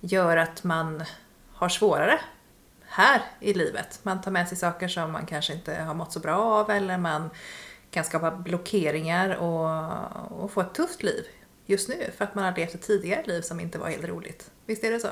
gör 0.00 0.36
att 0.36 0.64
man 0.64 1.04
har 1.52 1.68
svårare 1.68 2.20
här 2.86 3.22
i 3.40 3.54
livet. 3.54 4.00
Man 4.02 4.20
tar 4.20 4.30
med 4.30 4.48
sig 4.48 4.58
saker 4.58 4.88
som 4.88 5.12
man 5.12 5.26
kanske 5.26 5.52
inte 5.52 5.74
har 5.74 5.94
mått 5.94 6.12
så 6.12 6.20
bra 6.20 6.36
av 6.36 6.70
eller 6.70 6.98
man 6.98 7.30
kan 7.90 8.04
skapa 8.04 8.30
blockeringar 8.30 9.36
och, 9.36 10.42
och 10.42 10.52
få 10.52 10.60
ett 10.60 10.74
tufft 10.74 11.02
liv 11.02 11.24
just 11.66 11.88
nu 11.88 12.10
för 12.16 12.24
att 12.24 12.34
man 12.34 12.44
har 12.44 12.56
levt 12.56 12.74
ett 12.74 12.82
tidigare 12.82 13.26
liv 13.26 13.42
som 13.42 13.60
inte 13.60 13.78
var 13.78 13.88
helt 13.88 14.04
roligt. 14.04 14.50
Visst 14.66 14.84
är 14.84 14.90
det 14.90 15.00
så? 15.00 15.08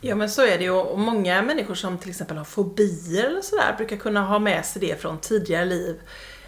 Ja 0.00 0.14
men 0.14 0.30
så 0.30 0.42
är 0.42 0.58
det 0.58 0.64
ju 0.64 0.70
och 0.70 0.98
många 0.98 1.42
människor 1.42 1.74
som 1.74 1.98
till 1.98 2.10
exempel 2.10 2.36
har 2.36 2.44
fobier 2.44 3.24
eller 3.24 3.40
sådär 3.40 3.74
brukar 3.76 3.96
kunna 3.96 4.20
ha 4.20 4.38
med 4.38 4.66
sig 4.66 4.80
det 4.80 5.00
från 5.00 5.20
tidigare 5.20 5.64
liv. 5.64 6.00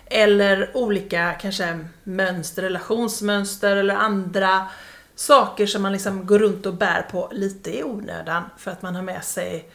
Eller 0.06 0.76
olika 0.76 1.32
kanske 1.32 1.78
mönster, 2.04 2.62
relationsmönster 2.62 3.76
eller 3.76 3.94
andra 3.94 4.66
saker 5.14 5.66
som 5.66 5.82
man 5.82 5.92
liksom 5.92 6.26
går 6.26 6.38
runt 6.38 6.66
och 6.66 6.74
bär 6.74 7.02
på 7.10 7.28
lite 7.32 7.78
i 7.78 7.84
onödan 7.84 8.42
för 8.58 8.70
att 8.70 8.82
man 8.82 8.94
har 8.94 9.02
med 9.02 9.24
sig 9.24 9.68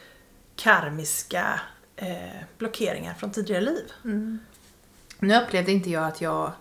karmiska 0.56 1.60
eh, 1.96 2.42
blockeringar 2.58 3.14
från 3.14 3.30
tidigare 3.30 3.60
liv. 3.60 3.92
Mm. 4.04 4.38
Nu 5.18 5.42
upplevde 5.42 5.72
inte 5.72 5.90
jag 5.90 6.04
att 6.04 6.20
jag 6.20 6.52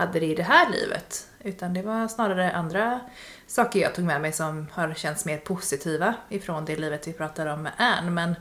hade 0.00 0.20
det 0.20 0.26
i 0.26 0.34
det 0.34 0.42
här 0.42 0.70
livet. 0.70 1.28
Utan 1.40 1.74
det 1.74 1.82
var 1.82 2.08
snarare 2.08 2.52
andra 2.52 3.00
saker 3.46 3.80
jag 3.80 3.94
tog 3.94 4.04
med 4.04 4.20
mig 4.20 4.32
som 4.32 4.66
har 4.72 4.94
känts 4.94 5.24
mer 5.24 5.38
positiva 5.38 6.14
ifrån 6.28 6.64
det 6.64 6.76
livet 6.76 7.08
vi 7.08 7.12
pratar 7.12 7.46
om 7.46 7.62
med 7.62 7.72
Ann. 7.76 8.14
Men 8.14 8.34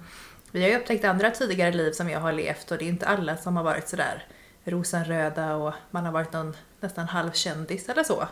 vi 0.51 0.61
har 0.61 0.69
ju 0.69 0.77
upptäckt 0.77 1.05
andra 1.05 1.31
tidigare 1.31 1.71
liv 1.71 1.91
som 1.91 2.09
jag 2.09 2.19
har 2.19 2.31
levt 2.31 2.71
och 2.71 2.77
det 2.77 2.85
är 2.85 2.89
inte 2.89 3.07
alla 3.07 3.37
som 3.37 3.57
har 3.57 3.63
varit 3.63 3.89
sådär 3.89 4.27
rosenröda 4.63 5.55
och 5.55 5.73
man 5.91 6.05
har 6.05 6.11
varit 6.11 6.33
någon 6.33 6.55
nästan 6.79 7.07
halvkändis 7.07 7.89
eller 7.89 8.03
så. 8.03 8.27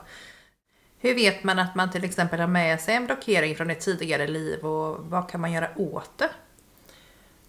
Hur 1.00 1.16
vet 1.16 1.44
man 1.44 1.60
att 1.60 1.76
man 1.76 1.92
till 1.92 2.04
exempel 2.04 2.40
har 2.40 2.48
med 2.48 2.82
sig 2.82 2.96
en 2.96 3.06
blockering 3.06 3.56
från 3.56 3.70
ett 3.70 3.82
tidigare 3.82 4.28
liv 4.28 4.66
och 4.66 4.98
vad 5.06 5.30
kan 5.30 5.42
man 5.42 5.52
göra 5.52 5.70
åt 5.76 6.18
det? 6.18 6.30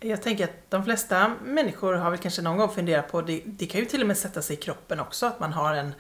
Jag 0.01 0.23
tänker 0.23 0.45
att 0.45 0.71
de 0.71 0.85
flesta 0.85 1.35
människor 1.45 1.95
har 1.95 2.11
väl 2.11 2.19
kanske 2.19 2.43
någon 2.43 2.57
gång 2.57 2.69
funderat 2.71 3.11
på, 3.11 3.23
det, 3.23 3.43
det 3.47 3.67
kan 3.67 3.81
ju 3.81 3.87
till 3.87 4.01
och 4.01 4.07
med 4.07 4.17
sätta 4.17 4.43
sig 4.43 4.57
i 4.57 4.61
kroppen 4.61 5.01
också, 5.01 5.27
att 5.27 5.41
man 5.41 5.53
har 5.53 5.75
en 5.75 5.93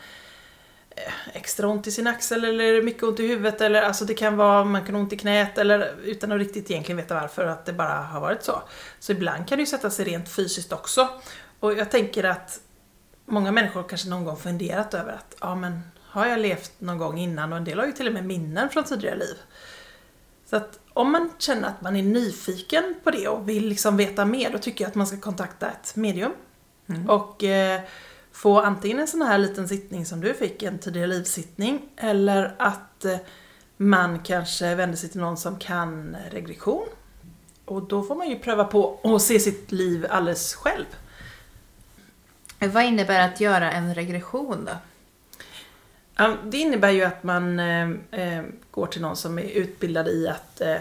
eh, 0.90 1.12
extra 1.32 1.68
ont 1.68 1.86
i 1.86 1.90
sin 1.90 2.06
axel 2.06 2.44
eller 2.44 2.82
mycket 2.82 3.02
ont 3.02 3.20
i 3.20 3.26
huvudet 3.26 3.60
eller 3.60 3.82
alltså 3.82 4.04
det 4.04 4.14
kan 4.14 4.36
vara, 4.36 4.64
man 4.64 4.86
kan 4.86 4.94
ha 4.94 5.02
ont 5.02 5.12
i 5.12 5.16
knät 5.16 5.58
eller 5.58 5.94
utan 6.04 6.32
att 6.32 6.38
riktigt 6.38 6.70
egentligen 6.70 6.96
veta 6.96 7.14
varför, 7.14 7.46
att 7.46 7.66
det 7.66 7.72
bara 7.72 7.94
har 7.94 8.20
varit 8.20 8.42
så. 8.42 8.62
Så 8.98 9.12
ibland 9.12 9.48
kan 9.48 9.58
det 9.58 9.62
ju 9.62 9.66
sätta 9.66 9.90
sig 9.90 10.04
rent 10.04 10.28
fysiskt 10.28 10.72
också. 10.72 11.08
Och 11.60 11.74
jag 11.74 11.90
tänker 11.90 12.24
att 12.24 12.60
många 13.24 13.52
människor 13.52 13.82
kanske 13.88 14.08
någon 14.08 14.24
gång 14.24 14.36
funderat 14.36 14.94
över 14.94 15.12
att, 15.12 15.36
ja 15.40 15.54
men 15.54 15.80
har 16.02 16.26
jag 16.26 16.40
levt 16.40 16.72
någon 16.78 16.98
gång 16.98 17.18
innan 17.18 17.52
och 17.52 17.58
en 17.58 17.64
del 17.64 17.78
har 17.78 17.86
ju 17.86 17.92
till 17.92 18.06
och 18.06 18.12
med 18.12 18.24
minnen 18.24 18.68
från 18.68 18.84
tidigare 18.84 19.16
liv. 19.16 19.36
Så 20.50 20.56
att 20.56 20.78
om 20.92 21.12
man 21.12 21.30
känner 21.38 21.68
att 21.68 21.82
man 21.82 21.96
är 21.96 22.02
nyfiken 22.02 22.94
på 23.04 23.10
det 23.10 23.28
och 23.28 23.48
vill 23.48 23.68
liksom 23.68 23.96
veta 23.96 24.24
mer, 24.24 24.50
då 24.52 24.58
tycker 24.58 24.84
jag 24.84 24.88
att 24.88 24.94
man 24.94 25.06
ska 25.06 25.20
kontakta 25.20 25.70
ett 25.70 25.96
medium. 25.96 26.32
Och 27.08 27.44
eh, 27.44 27.80
få 28.32 28.60
antingen 28.60 28.98
en 28.98 29.06
sån 29.08 29.22
här 29.22 29.38
liten 29.38 29.68
sittning 29.68 30.06
som 30.06 30.20
du 30.20 30.34
fick, 30.34 30.62
en 30.62 30.78
tidigare 30.78 31.06
livssittning, 31.06 31.88
eller 31.96 32.54
att 32.58 33.04
eh, 33.04 33.16
man 33.76 34.18
kanske 34.18 34.74
vänder 34.74 34.96
sig 34.96 35.08
till 35.08 35.20
någon 35.20 35.36
som 35.36 35.58
kan 35.58 36.16
regression, 36.30 36.88
och 37.64 37.82
då 37.82 38.02
får 38.02 38.14
man 38.14 38.28
ju 38.28 38.38
pröva 38.38 38.64
på 38.64 39.00
att 39.02 39.22
se 39.22 39.40
sitt 39.40 39.72
liv 39.72 40.06
alldeles 40.10 40.54
själv. 40.54 40.84
Vad 42.58 42.84
innebär 42.84 43.28
att 43.28 43.40
göra 43.40 43.72
en 43.72 43.94
regression 43.94 44.64
då? 44.64 44.72
Ja, 46.20 46.36
Det 46.44 46.58
innebär 46.58 46.90
ju 46.90 47.02
att 47.02 47.22
man 47.22 47.60
eh, 47.60 47.90
eh, 48.10 48.44
går 48.70 48.86
till 48.86 49.00
någon 49.00 49.16
som 49.16 49.38
är 49.38 49.42
utbildad 49.42 50.08
i 50.08 50.28
att 50.28 50.60
eh, 50.60 50.76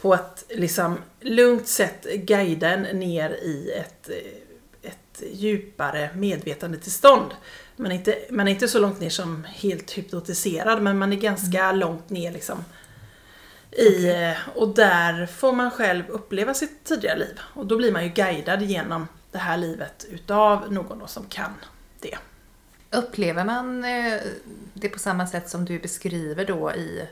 på 0.00 0.14
ett 0.14 0.44
liksom 0.48 0.98
lugnt 1.20 1.68
sätt 1.68 2.06
guida 2.14 2.68
en 2.68 2.98
ner 2.98 3.30
i 3.30 3.70
ett, 3.70 4.08
eh, 4.08 4.90
ett 4.90 5.22
djupare 5.32 6.10
medvetandetillstånd. 6.14 7.34
Man 7.76 7.92
är, 7.92 7.96
inte, 7.96 8.18
man 8.30 8.48
är 8.48 8.52
inte 8.52 8.68
så 8.68 8.78
långt 8.78 9.00
ner 9.00 9.10
som 9.10 9.44
helt 9.44 9.90
hypnotiserad 9.90 10.82
men 10.82 10.98
man 10.98 11.12
är 11.12 11.16
ganska 11.16 11.72
långt 11.72 12.10
ner 12.10 12.32
liksom. 12.32 12.64
I, 13.70 14.10
eh, 14.10 14.36
och 14.54 14.68
där 14.68 15.26
får 15.26 15.52
man 15.52 15.70
själv 15.70 16.04
uppleva 16.08 16.54
sitt 16.54 16.84
tidigare 16.84 17.18
liv. 17.18 17.40
Och 17.54 17.66
då 17.66 17.76
blir 17.76 17.92
man 17.92 18.04
ju 18.04 18.10
guidad 18.10 18.62
genom 18.62 19.08
det 19.32 19.38
här 19.38 19.56
livet 19.56 20.06
utav 20.10 20.72
någon 20.72 21.08
som 21.08 21.24
kan 21.26 21.52
det. 22.00 22.18
Upplever 22.90 23.44
man 23.44 23.84
eh, 23.84 24.20
det 24.74 24.88
på 24.88 24.98
samma 24.98 25.26
sätt 25.26 25.48
som 25.48 25.64
du 25.64 25.78
beskriver 25.78 26.44
då 26.44 26.72
i 26.72 27.08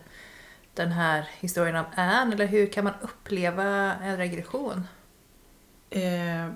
den 0.74 0.92
här 0.92 1.28
historien 1.40 1.76
om 1.76 1.84
Anne? 1.94 2.34
Eller 2.34 2.46
hur 2.46 2.66
kan 2.66 2.84
man 2.84 2.94
uppleva 3.00 3.64
en 3.94 4.16
regression? 4.16 4.86
Eh, 5.90 6.50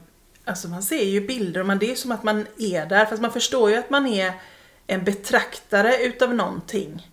alltså 0.44 0.68
man 0.68 0.82
ser 0.82 1.04
ju 1.04 1.26
bilder 1.26 1.60
och 1.60 1.66
man, 1.66 1.78
det 1.78 1.90
är 1.90 1.94
som 1.94 2.12
att 2.12 2.22
man 2.22 2.46
är 2.58 2.86
där 2.86 3.06
fast 3.06 3.22
man 3.22 3.32
förstår 3.32 3.70
ju 3.70 3.76
att 3.76 3.90
man 3.90 4.06
är 4.06 4.32
en 4.86 5.04
betraktare 5.04 5.96
utav 5.96 6.34
någonting. 6.34 7.10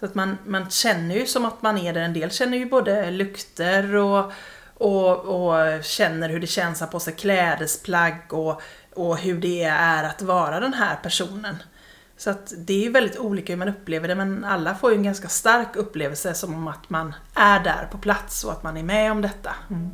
Så 0.00 0.06
att 0.06 0.14
man, 0.14 0.38
man 0.46 0.70
känner 0.70 1.14
ju 1.14 1.26
som 1.26 1.44
att 1.44 1.62
man 1.62 1.78
är 1.78 1.92
där. 1.92 2.00
En 2.00 2.12
del 2.12 2.30
känner 2.30 2.58
ju 2.58 2.66
både 2.66 3.10
lukter 3.10 3.94
och, 3.94 4.32
och, 4.74 5.18
och 5.18 5.84
känner 5.84 6.28
hur 6.28 6.40
det 6.40 6.46
känns 6.46 6.82
att 6.82 6.88
ha 6.88 6.92
på 6.92 7.00
sig 7.00 7.14
klädesplagg 7.14 8.16
och, 8.28 8.62
och 9.00 9.18
hur 9.18 9.40
det 9.40 9.62
är 9.62 10.04
att 10.04 10.22
vara 10.22 10.60
den 10.60 10.74
här 10.74 10.96
personen. 10.96 11.56
Så 12.16 12.30
att 12.30 12.52
det 12.56 12.72
är 12.72 12.80
ju 12.80 12.90
väldigt 12.90 13.18
olika 13.18 13.52
hur 13.52 13.58
man 13.58 13.68
upplever 13.68 14.08
det 14.08 14.14
men 14.14 14.44
alla 14.44 14.74
får 14.74 14.90
ju 14.90 14.96
en 14.96 15.02
ganska 15.02 15.28
stark 15.28 15.76
upplevelse 15.76 16.34
som 16.34 16.54
om 16.54 16.68
att 16.68 16.90
man 16.90 17.14
är 17.34 17.64
där 17.64 17.88
på 17.90 17.98
plats 17.98 18.44
och 18.44 18.52
att 18.52 18.62
man 18.62 18.76
är 18.76 18.82
med 18.82 19.12
om 19.12 19.22
detta. 19.22 19.54
Mm. 19.70 19.90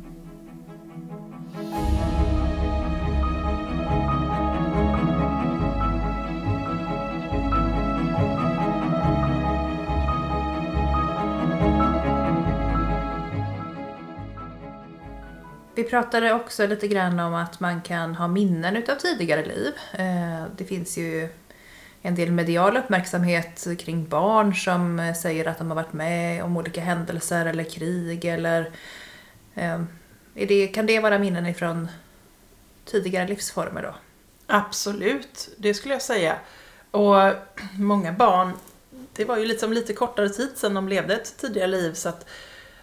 Vi 15.77 15.83
pratade 15.83 16.33
också 16.33 16.67
lite 16.67 16.87
grann 16.87 17.19
om 17.19 17.33
att 17.33 17.59
man 17.59 17.81
kan 17.81 18.15
ha 18.15 18.27
minnen 18.27 18.75
utav 18.75 18.95
tidigare 18.95 19.45
liv. 19.45 19.73
Eh, 19.93 20.45
det 20.57 20.65
finns 20.65 20.97
ju 20.97 21.29
en 22.01 22.15
del 22.15 22.31
medial 22.31 22.77
uppmärksamhet 22.77 23.67
kring 23.79 24.07
barn 24.07 24.55
som 24.55 24.99
eh, 24.99 25.13
säger 25.13 25.47
att 25.47 25.57
de 25.57 25.67
har 25.67 25.75
varit 25.75 25.93
med 25.93 26.43
om 26.43 26.57
olika 26.57 26.81
händelser 26.81 27.45
eller 27.45 27.63
krig 27.63 28.25
eller... 28.25 28.71
Eh, 29.55 29.81
är 30.35 30.47
det, 30.47 30.67
kan 30.67 30.85
det 30.85 30.99
vara 30.99 31.19
minnen 31.19 31.45
ifrån 31.45 31.87
tidigare 32.85 33.27
livsformer 33.27 33.81
då? 33.81 33.95
Absolut, 34.47 35.49
det 35.57 35.73
skulle 35.73 35.93
jag 35.93 36.01
säga. 36.01 36.35
Och 36.91 37.15
många 37.79 38.11
barn, 38.11 38.51
det 39.13 39.25
var 39.25 39.37
ju 39.37 39.45
liksom 39.45 39.73
lite 39.73 39.93
kortare 39.93 40.29
tid 40.29 40.51
sedan 40.55 40.73
de 40.73 40.87
levde 40.87 41.15
ett 41.15 41.37
tidigare 41.37 41.67
liv 41.67 41.93
så 41.93 42.09
att 42.09 42.29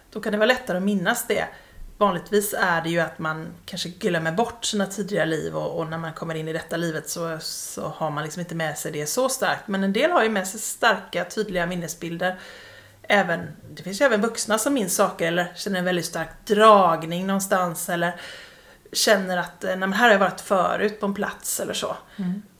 då 0.09 0.21
kan 0.21 0.31
det 0.31 0.37
vara 0.37 0.47
lättare 0.47 0.77
att 0.77 0.83
minnas 0.83 1.27
det. 1.27 1.47
Vanligtvis 1.97 2.53
är 2.57 2.81
det 2.81 2.89
ju 2.89 2.99
att 2.99 3.19
man 3.19 3.47
kanske 3.65 3.89
glömmer 3.89 4.31
bort 4.31 4.65
sina 4.65 4.85
tidigare 4.85 5.25
liv 5.25 5.55
och, 5.55 5.79
och 5.79 5.87
när 5.87 5.97
man 5.97 6.13
kommer 6.13 6.35
in 6.35 6.47
i 6.47 6.53
detta 6.53 6.77
livet 6.77 7.09
så, 7.09 7.37
så 7.41 7.87
har 7.87 8.11
man 8.11 8.23
liksom 8.23 8.39
inte 8.39 8.55
med 8.55 8.77
sig 8.77 8.91
det 8.91 9.05
så 9.05 9.29
starkt. 9.29 9.67
Men 9.67 9.83
en 9.83 9.93
del 9.93 10.11
har 10.11 10.23
ju 10.23 10.29
med 10.29 10.47
sig 10.47 10.59
starka, 10.59 11.25
tydliga 11.25 11.65
minnesbilder. 11.65 12.39
Även, 13.01 13.47
det 13.71 13.83
finns 13.83 14.01
ju 14.01 14.05
även 14.05 14.21
vuxna 14.21 14.57
som 14.57 14.73
minns 14.73 14.95
saker 14.95 15.27
eller 15.27 15.53
känner 15.55 15.79
en 15.79 15.85
väldigt 15.85 16.05
stark 16.05 16.29
dragning 16.45 17.27
någonstans 17.27 17.89
eller 17.89 18.15
känner 18.91 19.37
att 19.37 19.63
eh, 19.63 19.69
nej, 19.69 19.77
men 19.77 19.93
här 19.93 20.05
har 20.05 20.11
jag 20.11 20.19
varit 20.19 20.41
förut 20.41 20.99
på 20.99 21.05
en 21.05 21.13
plats 21.13 21.59
eller 21.59 21.73
så. 21.73 21.95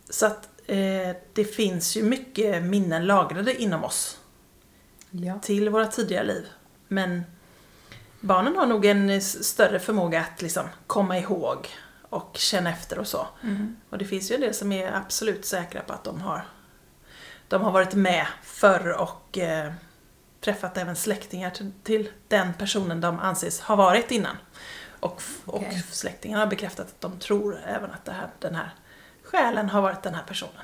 Så 0.09 0.25
att 0.25 0.49
eh, 0.67 1.15
det 1.33 1.43
finns 1.55 1.97
ju 1.97 2.03
mycket 2.03 2.63
minnen 2.63 3.05
lagrade 3.05 3.61
inom 3.61 3.83
oss 3.83 4.17
Ja. 5.11 5.39
till 5.39 5.69
våra 5.69 5.87
tidigare 5.87 6.23
liv. 6.25 6.45
Men 6.87 7.23
barnen 8.25 8.55
har 8.55 8.65
nog 8.65 8.85
en 8.85 9.21
större 9.21 9.79
förmåga 9.79 10.21
att 10.21 10.41
liksom 10.41 10.65
komma 10.87 11.17
ihåg 11.17 11.67
och 12.09 12.31
känna 12.37 12.69
efter 12.69 12.99
och 12.99 13.07
så. 13.07 13.27
Och 13.89 13.97
det 13.97 14.05
finns 14.05 14.31
ju 14.31 14.35
en 14.35 14.41
del 14.41 14.53
som 14.53 14.71
är 14.71 14.91
absolut 14.91 15.45
säkra 15.45 15.81
på 15.81 15.93
att 15.93 16.03
de 16.03 16.21
har, 16.21 16.47
de 17.47 17.61
har 17.61 17.71
varit 17.71 17.93
med 17.93 18.25
förr 18.43 18.89
och 19.01 19.37
eh, 19.37 19.73
träffat 20.41 20.77
även 20.77 20.95
släktingar 20.95 21.49
till, 21.49 21.71
till 21.83 22.09
den 22.27 22.53
personen 22.53 23.01
de 23.01 23.19
anses 23.19 23.59
ha 23.61 23.75
varit 23.75 24.11
innan. 24.11 24.37
Och, 24.99 25.15
f- 25.17 25.41
och 25.45 25.63
släktingarna 25.91 26.41
har 26.43 26.47
bekräftat 26.47 26.85
att 26.87 27.01
de 27.01 27.19
tror 27.19 27.59
även 27.65 27.91
att 27.91 28.07
här, 28.07 28.27
den 28.39 28.55
här 28.55 28.69
själen 29.23 29.69
har 29.69 29.81
varit 29.81 30.03
den 30.03 30.15
här 30.15 30.23
personen. 30.27 30.61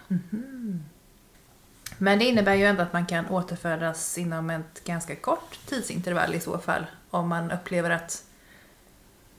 Men 1.98 2.20
det 2.20 2.26
innebär 2.26 2.54
ju 2.54 2.66
ändå 2.66 2.82
att 2.84 2.94
man 2.94 3.06
kan 3.06 3.30
återfödas 3.30 4.18
inom 4.18 4.50
ett 4.50 4.84
ganska 4.84 5.16
kort 5.16 5.60
tidsintervall 5.66 6.36
i 6.36 6.40
så 6.40 6.58
fall. 6.58 6.86
Om 7.12 7.30
man 7.30 7.52
upplever 7.52 7.90
att 7.90 8.24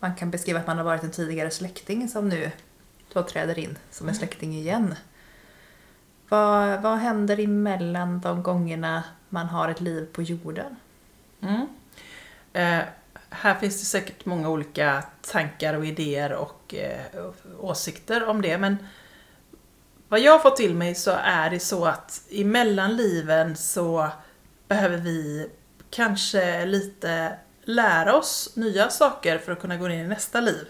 man 0.01 0.15
kan 0.15 0.31
beskriva 0.31 0.59
att 0.59 0.67
man 0.67 0.77
har 0.77 0.85
varit 0.85 1.03
en 1.03 1.11
tidigare 1.11 1.51
släkting 1.51 2.09
som 2.09 2.29
nu 2.29 2.51
då 3.13 3.23
träder 3.23 3.59
in 3.59 3.79
som 3.91 4.09
en 4.09 4.15
släkting 4.15 4.55
igen. 4.55 4.95
Vad, 6.29 6.83
vad 6.83 6.99
händer 6.99 7.41
emellan 7.41 8.21
de 8.21 8.43
gångerna 8.43 9.05
man 9.29 9.47
har 9.47 9.69
ett 9.69 9.81
liv 9.81 10.09
på 10.13 10.23
jorden? 10.23 10.77
Mm. 11.41 11.67
Eh, 12.53 12.85
här 13.31 13.55
finns 13.55 13.81
det 13.81 13.87
säkert 13.87 14.25
många 14.25 14.49
olika 14.49 15.05
tankar 15.21 15.75
och 15.75 15.87
idéer 15.87 16.33
och 16.33 16.75
eh, 16.75 17.25
åsikter 17.59 18.29
om 18.29 18.43
det 18.43 18.59
men 18.59 18.77
vad 20.09 20.21
jag 20.21 20.33
har 20.33 20.39
fått 20.39 20.57
till 20.57 20.75
mig 20.75 20.95
så 20.95 21.11
är 21.23 21.51
det 21.51 21.61
så 21.61 21.85
att 21.85 22.23
emellan 22.31 22.97
liven 22.97 23.57
så 23.57 24.09
behöver 24.69 24.97
vi 24.97 25.51
kanske 25.91 26.67
lite 26.67 27.37
lära 27.65 28.17
oss 28.17 28.53
nya 28.57 28.91
saker 28.91 29.39
för 29.39 29.53
att 29.53 29.61
kunna 29.61 29.77
gå 29.77 29.89
in 29.89 30.01
i 30.01 30.09
nästa 30.09 30.41
liv. 30.41 30.67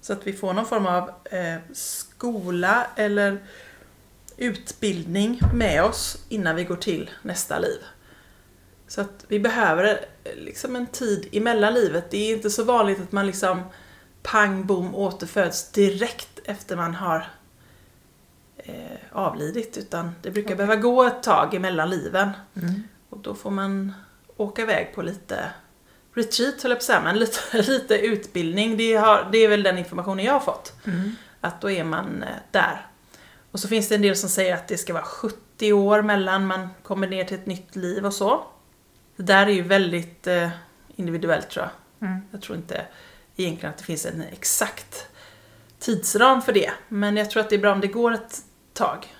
Så 0.00 0.12
att 0.12 0.26
vi 0.26 0.32
får 0.32 0.52
någon 0.52 0.66
form 0.66 0.86
av 0.86 1.10
eh, 1.24 1.56
skola 1.72 2.86
eller 2.96 3.38
utbildning 4.36 5.40
med 5.54 5.84
oss 5.84 6.24
innan 6.28 6.56
vi 6.56 6.64
går 6.64 6.76
till 6.76 7.10
nästa 7.22 7.58
liv. 7.58 7.78
Så 8.88 9.00
att 9.00 9.24
vi 9.28 9.40
behöver 9.40 10.06
eh, 10.24 10.34
liksom 10.36 10.76
en 10.76 10.86
tid 10.86 11.28
emellan 11.32 11.74
livet. 11.74 12.10
Det 12.10 12.16
är 12.16 12.36
inte 12.36 12.50
så 12.50 12.64
vanligt 12.64 13.00
att 13.00 13.12
man 13.12 13.26
liksom 13.26 13.62
pang 14.22 14.66
bom 14.66 14.94
återföds 14.94 15.72
direkt 15.72 16.38
efter 16.44 16.76
man 16.76 16.94
har 16.94 17.30
eh, 18.56 18.98
avlidit 19.12 19.78
utan 19.78 20.14
det 20.22 20.30
brukar 20.30 20.56
behöva 20.56 20.76
gå 20.76 21.02
ett 21.02 21.22
tag 21.22 21.54
emellan 21.54 21.90
liven. 21.90 22.30
Och 23.08 23.18
då 23.18 23.34
får 23.34 23.50
man 23.50 23.92
åka 24.36 24.62
iväg 24.62 24.92
på 24.94 25.02
lite 25.02 25.52
retreat 26.14 26.62
höll 26.62 26.70
jag 26.70 26.78
på 26.78 26.82
att 26.82 26.82
säga, 26.82 27.00
men 27.00 27.18
lite, 27.18 27.62
lite 27.62 27.98
utbildning. 27.98 28.76
Det, 28.76 28.94
har, 28.94 29.28
det 29.32 29.38
är 29.38 29.48
väl 29.48 29.62
den 29.62 29.78
informationen 29.78 30.24
jag 30.24 30.32
har 30.32 30.40
fått. 30.40 30.72
Att 31.40 31.60
då 31.60 31.70
är 31.70 31.84
man 31.84 32.22
eh, 32.22 32.28
där. 32.50 32.86
Och 33.50 33.60
så 33.60 33.68
finns 33.68 33.88
det 33.88 33.94
en 33.94 34.02
del 34.02 34.16
som 34.16 34.28
säger 34.28 34.54
att 34.54 34.68
det 34.68 34.78
ska 34.78 34.92
vara 34.92 35.04
70 35.04 35.72
år 35.72 36.02
mellan 36.02 36.46
man 36.46 36.68
kommer 36.82 37.06
ner 37.06 37.24
till 37.24 37.36
ett 37.36 37.46
nytt 37.46 37.76
liv 37.76 38.06
och 38.06 38.14
så. 38.14 38.44
Det 39.16 39.22
där 39.22 39.46
är 39.46 39.50
ju 39.50 39.62
väldigt 39.62 40.26
eh, 40.26 40.48
individuellt 40.96 41.50
tror 41.50 41.64
jag. 41.64 42.08
Mm. 42.08 42.22
Jag 42.30 42.42
tror 42.42 42.56
inte 42.56 42.86
egentligen 43.36 43.70
att 43.70 43.78
det 43.78 43.84
finns 43.84 44.06
en 44.06 44.22
exakt 44.22 45.06
tidsram 45.78 46.42
för 46.42 46.52
det. 46.52 46.70
Men 46.88 47.16
jag 47.16 47.30
tror 47.30 47.40
att 47.40 47.50
det 47.50 47.56
är 47.56 47.60
bra 47.60 47.72
om 47.72 47.80
det 47.80 47.86
går 47.86 48.12
ett 48.12 48.42
tag. 48.72 49.14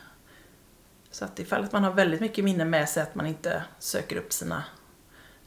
Så 1.10 1.24
att 1.24 1.38
ifall 1.38 1.64
att 1.64 1.72
man 1.72 1.84
har 1.84 1.92
väldigt 1.92 2.20
mycket 2.20 2.44
minnen 2.44 2.70
med 2.70 2.88
sig 2.88 3.02
att 3.02 3.14
man 3.14 3.26
inte 3.26 3.62
söker 3.78 4.16
upp 4.16 4.32
sina 4.32 4.64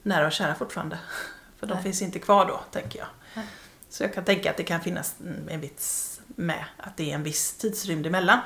nära 0.04 0.26
och 0.26 0.32
kära 0.32 0.56
fortfarande. 0.56 1.00
För 1.60 1.68
de 1.68 1.74
Nej. 1.74 1.84
finns 1.84 2.02
inte 2.02 2.20
kvar 2.20 2.46
då, 2.46 2.60
tänker 2.72 3.00
jag. 3.00 3.08
Nej. 3.36 3.46
Så 3.90 4.04
jag 4.04 4.14
kan 4.14 4.24
tänka 4.24 4.50
att 4.50 4.58
det 4.58 4.64
kan 4.64 4.82
finnas 4.82 5.16
en 5.50 5.62
vits 5.62 6.22
med 6.28 6.66
att 6.78 6.98
det 6.98 7.12
är 7.12 7.16
en 7.16 7.24
viss 7.24 7.58
tidsrymd 7.58 8.06
emellan. 8.06 8.40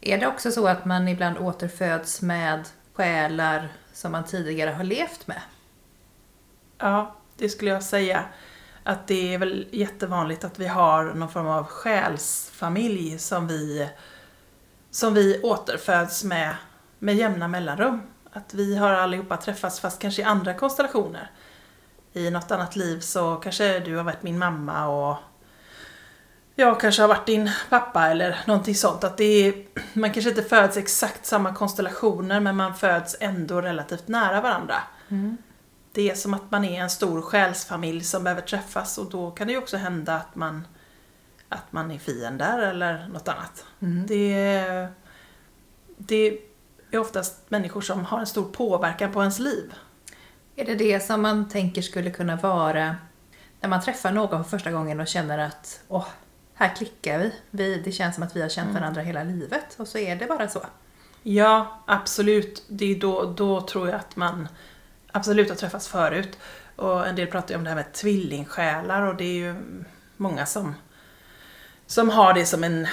Är 0.00 0.18
det 0.18 0.26
också 0.26 0.50
så 0.50 0.68
att 0.68 0.84
man 0.84 1.08
ibland 1.08 1.38
återföds 1.38 2.22
med 2.22 2.68
själar 2.94 3.68
som 3.92 4.12
man 4.12 4.24
tidigare 4.24 4.70
har 4.70 4.84
levt 4.84 5.26
med? 5.26 5.40
Ja, 6.78 7.16
det 7.36 7.48
skulle 7.48 7.70
jag 7.70 7.82
säga. 7.82 8.24
Att 8.82 9.06
det 9.06 9.34
är 9.34 9.38
väl 9.38 9.68
jättevanligt 9.72 10.44
att 10.44 10.58
vi 10.58 10.66
har 10.66 11.04
någon 11.04 11.28
form 11.28 11.46
av 11.46 11.64
själsfamilj 11.64 13.18
som 13.18 13.48
vi, 13.48 13.88
som 14.90 15.14
vi 15.14 15.40
återföds 15.42 16.24
med, 16.24 16.56
med 16.98 17.16
jämna 17.16 17.48
mellanrum. 17.48 18.02
Att 18.36 18.54
vi 18.54 18.76
har 18.76 18.90
allihopa 18.90 19.36
träffats 19.36 19.80
fast 19.80 19.98
kanske 19.98 20.22
i 20.22 20.24
andra 20.24 20.54
konstellationer. 20.54 21.30
i 22.12 22.30
något 22.30 22.50
annat 22.50 22.76
liv 22.76 23.00
så 23.00 23.36
kanske 23.36 23.80
du 23.80 23.96
har 23.96 24.04
varit 24.04 24.22
min 24.22 24.38
mamma 24.38 24.88
och 24.88 25.16
jag 26.54 26.80
kanske 26.80 27.02
har 27.02 27.08
varit 27.08 27.26
din 27.26 27.50
pappa 27.68 28.06
eller 28.06 28.38
någonting 28.46 28.74
sånt. 28.74 29.04
Att 29.04 29.16
det 29.16 29.24
är, 29.24 29.54
man 29.92 30.12
kanske 30.12 30.30
inte 30.30 30.42
föds 30.42 30.76
exakt 30.76 31.26
samma 31.26 31.54
konstellationer 31.54 32.40
men 32.40 32.56
man 32.56 32.74
föds 32.74 33.16
ändå 33.20 33.60
relativt 33.60 34.08
nära 34.08 34.40
varandra. 34.40 34.76
Mm. 35.08 35.36
Det 35.92 36.10
är 36.10 36.14
som 36.14 36.34
att 36.34 36.50
man 36.50 36.64
är 36.64 36.82
en 36.82 36.90
stor 36.90 37.22
själsfamilj 37.22 38.04
som 38.04 38.24
behöver 38.24 38.42
träffas 38.42 38.98
och 38.98 39.10
då 39.10 39.30
kan 39.30 39.46
det 39.46 39.52
ju 39.52 39.58
också 39.58 39.76
hända 39.76 40.14
att 40.14 40.34
man, 40.34 40.66
att 41.48 41.72
man 41.72 41.90
är 41.90 41.98
fiender 41.98 42.58
eller 42.58 43.08
något 43.08 43.28
annat. 43.28 43.64
Mm. 43.80 44.06
Det, 44.06 44.88
det 45.96 46.40
är 46.96 47.00
oftast 47.00 47.50
människor 47.50 47.80
som 47.80 48.04
har 48.04 48.20
en 48.20 48.26
stor 48.26 48.44
påverkan 48.44 49.12
på 49.12 49.20
ens 49.20 49.38
liv. 49.38 49.74
Är 50.56 50.64
det 50.64 50.74
det 50.74 51.00
som 51.00 51.22
man 51.22 51.48
tänker 51.48 51.82
skulle 51.82 52.10
kunna 52.10 52.36
vara 52.36 52.96
när 53.60 53.68
man 53.68 53.82
träffar 53.82 54.12
någon 54.12 54.44
för 54.44 54.50
första 54.50 54.70
gången 54.70 55.00
och 55.00 55.06
känner 55.06 55.38
att 55.38 55.80
åh, 55.88 56.06
här 56.54 56.76
klickar 56.76 57.18
vi. 57.18 57.32
vi. 57.50 57.82
Det 57.84 57.92
känns 57.92 58.14
som 58.14 58.24
att 58.24 58.36
vi 58.36 58.42
har 58.42 58.48
känt 58.48 58.74
varandra 58.74 59.02
hela 59.02 59.24
livet 59.24 59.74
och 59.76 59.88
så 59.88 59.98
är 59.98 60.16
det 60.16 60.26
bara 60.26 60.48
så. 60.48 60.62
Ja, 61.22 61.82
absolut. 61.86 62.64
Det 62.68 62.84
är 62.84 63.00
då, 63.00 63.24
då 63.24 63.60
tror 63.60 63.88
jag 63.88 63.96
att 63.96 64.16
man 64.16 64.48
absolut 65.12 65.48
har 65.48 65.56
träffats 65.56 65.88
förut. 65.88 66.38
Och 66.76 67.06
en 67.06 67.16
del 67.16 67.26
pratar 67.26 67.54
ju 67.54 67.58
om 67.58 67.64
det 67.64 67.70
här 67.70 67.76
med 67.76 67.92
tvillingsjälar 67.92 69.02
och 69.02 69.16
det 69.16 69.24
är 69.24 69.34
ju 69.34 69.54
många 70.16 70.46
som, 70.46 70.74
som 71.86 72.10
har 72.10 72.34
det 72.34 72.46
som 72.46 72.64
en, 72.64 72.84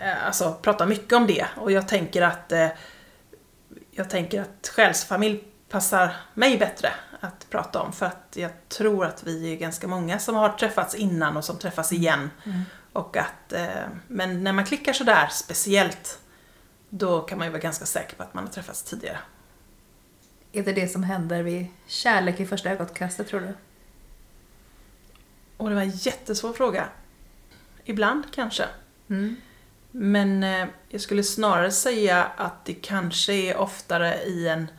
eh, 0.00 0.26
alltså 0.26 0.58
pratar 0.62 0.86
mycket 0.86 1.12
om 1.12 1.26
det. 1.26 1.46
Och 1.56 1.72
jag 1.72 1.88
tänker 1.88 2.22
att 2.22 2.52
eh, 2.52 2.68
jag 4.00 4.10
tänker 4.10 4.40
att 4.40 4.68
själsfamilj 4.68 5.44
passar 5.68 6.16
mig 6.34 6.58
bättre 6.58 6.92
att 7.20 7.50
prata 7.50 7.82
om 7.82 7.92
för 7.92 8.06
att 8.06 8.36
jag 8.36 8.50
tror 8.68 9.04
att 9.06 9.26
vi 9.26 9.52
är 9.52 9.56
ganska 9.56 9.88
många 9.88 10.18
som 10.18 10.34
har 10.34 10.48
träffats 10.48 10.94
innan 10.94 11.36
och 11.36 11.44
som 11.44 11.58
träffas 11.58 11.92
igen. 11.92 12.30
Och 12.92 13.16
att, 13.16 13.52
eh, 13.52 13.88
men 14.06 14.44
när 14.44 14.52
man 14.52 14.64
klickar 14.64 14.92
sådär 14.92 15.28
speciellt 15.32 16.18
då 16.88 17.20
kan 17.20 17.38
man 17.38 17.46
ju 17.46 17.50
vara 17.50 17.62
ganska 17.62 17.86
säker 17.86 18.16
på 18.16 18.22
att 18.22 18.34
man 18.34 18.44
har 18.44 18.52
träffats 18.52 18.82
tidigare. 18.82 19.18
Är 20.52 20.62
det 20.62 20.72
det 20.72 20.88
som 20.88 21.02
händer 21.02 21.42
vid 21.42 21.66
kärlek 21.86 22.40
i 22.40 22.46
första 22.46 22.70
ögonkastet 22.70 23.28
tror 23.28 23.40
du? 23.40 23.54
Och 25.56 25.68
det 25.68 25.74
var 25.74 25.82
en 25.82 25.90
jättesvår 25.90 26.52
fråga. 26.52 26.88
Ibland 27.84 28.24
kanske. 28.34 28.64
Mm. 29.08 29.36
Men 29.90 30.42
eh, 30.42 30.66
jag 30.88 31.00
skulle 31.00 31.22
snarare 31.22 31.70
säga 31.70 32.24
att 32.36 32.64
det 32.64 32.74
kanske 32.74 33.32
är 33.32 33.56
oftare 33.56 34.14
i 34.22 34.48
en 34.48 34.70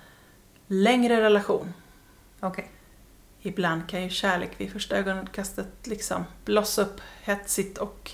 längre 0.67 1.21
relation. 1.21 1.73
Okej. 2.39 2.71
Ibland 3.41 3.89
kan 3.89 4.03
ju 4.03 4.09
kärlek 4.09 4.51
vid 4.57 4.71
första 4.71 4.97
ögonkastet 4.97 5.67
liksom 5.83 6.23
blossa 6.45 6.81
upp 6.81 7.01
hetsigt 7.21 7.77
och 7.77 8.11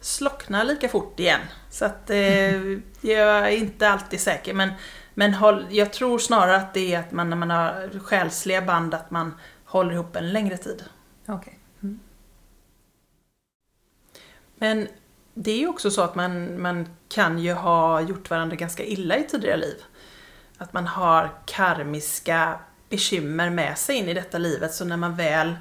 slockna 0.00 0.62
lika 0.62 0.88
fort 0.88 1.20
igen. 1.20 1.40
Så 1.70 1.84
att 1.84 2.10
eh, 2.10 2.16
jag 3.00 3.52
är 3.52 3.56
inte 3.56 3.88
alltid 3.88 4.20
säker 4.20 4.54
men, 4.54 4.70
men 5.14 5.34
håll, 5.34 5.66
jag 5.70 5.92
tror 5.92 6.18
snarare 6.18 6.56
att 6.56 6.74
det 6.74 6.94
är 6.94 7.00
att 7.00 7.12
man 7.12 7.30
när 7.30 7.36
man 7.36 7.50
har 7.50 7.98
själsliga 7.98 8.62
band 8.62 8.94
att 8.94 9.10
man 9.10 9.34
håller 9.64 9.92
ihop 9.92 10.16
en 10.16 10.32
längre 10.32 10.56
tid. 10.56 10.84
Okej. 11.26 11.58
Men 14.60 14.88
det 15.42 15.50
är 15.52 15.58
ju 15.58 15.68
också 15.68 15.90
så 15.90 16.02
att 16.02 16.14
man, 16.14 16.62
man 16.62 16.88
kan 17.08 17.38
ju 17.38 17.52
ha 17.52 18.00
gjort 18.00 18.30
varandra 18.30 18.56
ganska 18.56 18.84
illa 18.84 19.16
i 19.16 19.22
tidigare 19.28 19.56
liv. 19.56 19.76
Att 20.58 20.72
man 20.72 20.86
har 20.86 21.30
karmiska 21.46 22.60
bekymmer 22.88 23.50
med 23.50 23.78
sig 23.78 23.96
in 23.96 24.08
i 24.08 24.14
detta 24.14 24.38
livet 24.38 24.74
så 24.74 24.84
när 24.84 24.96
man 24.96 25.16
väl 25.16 25.56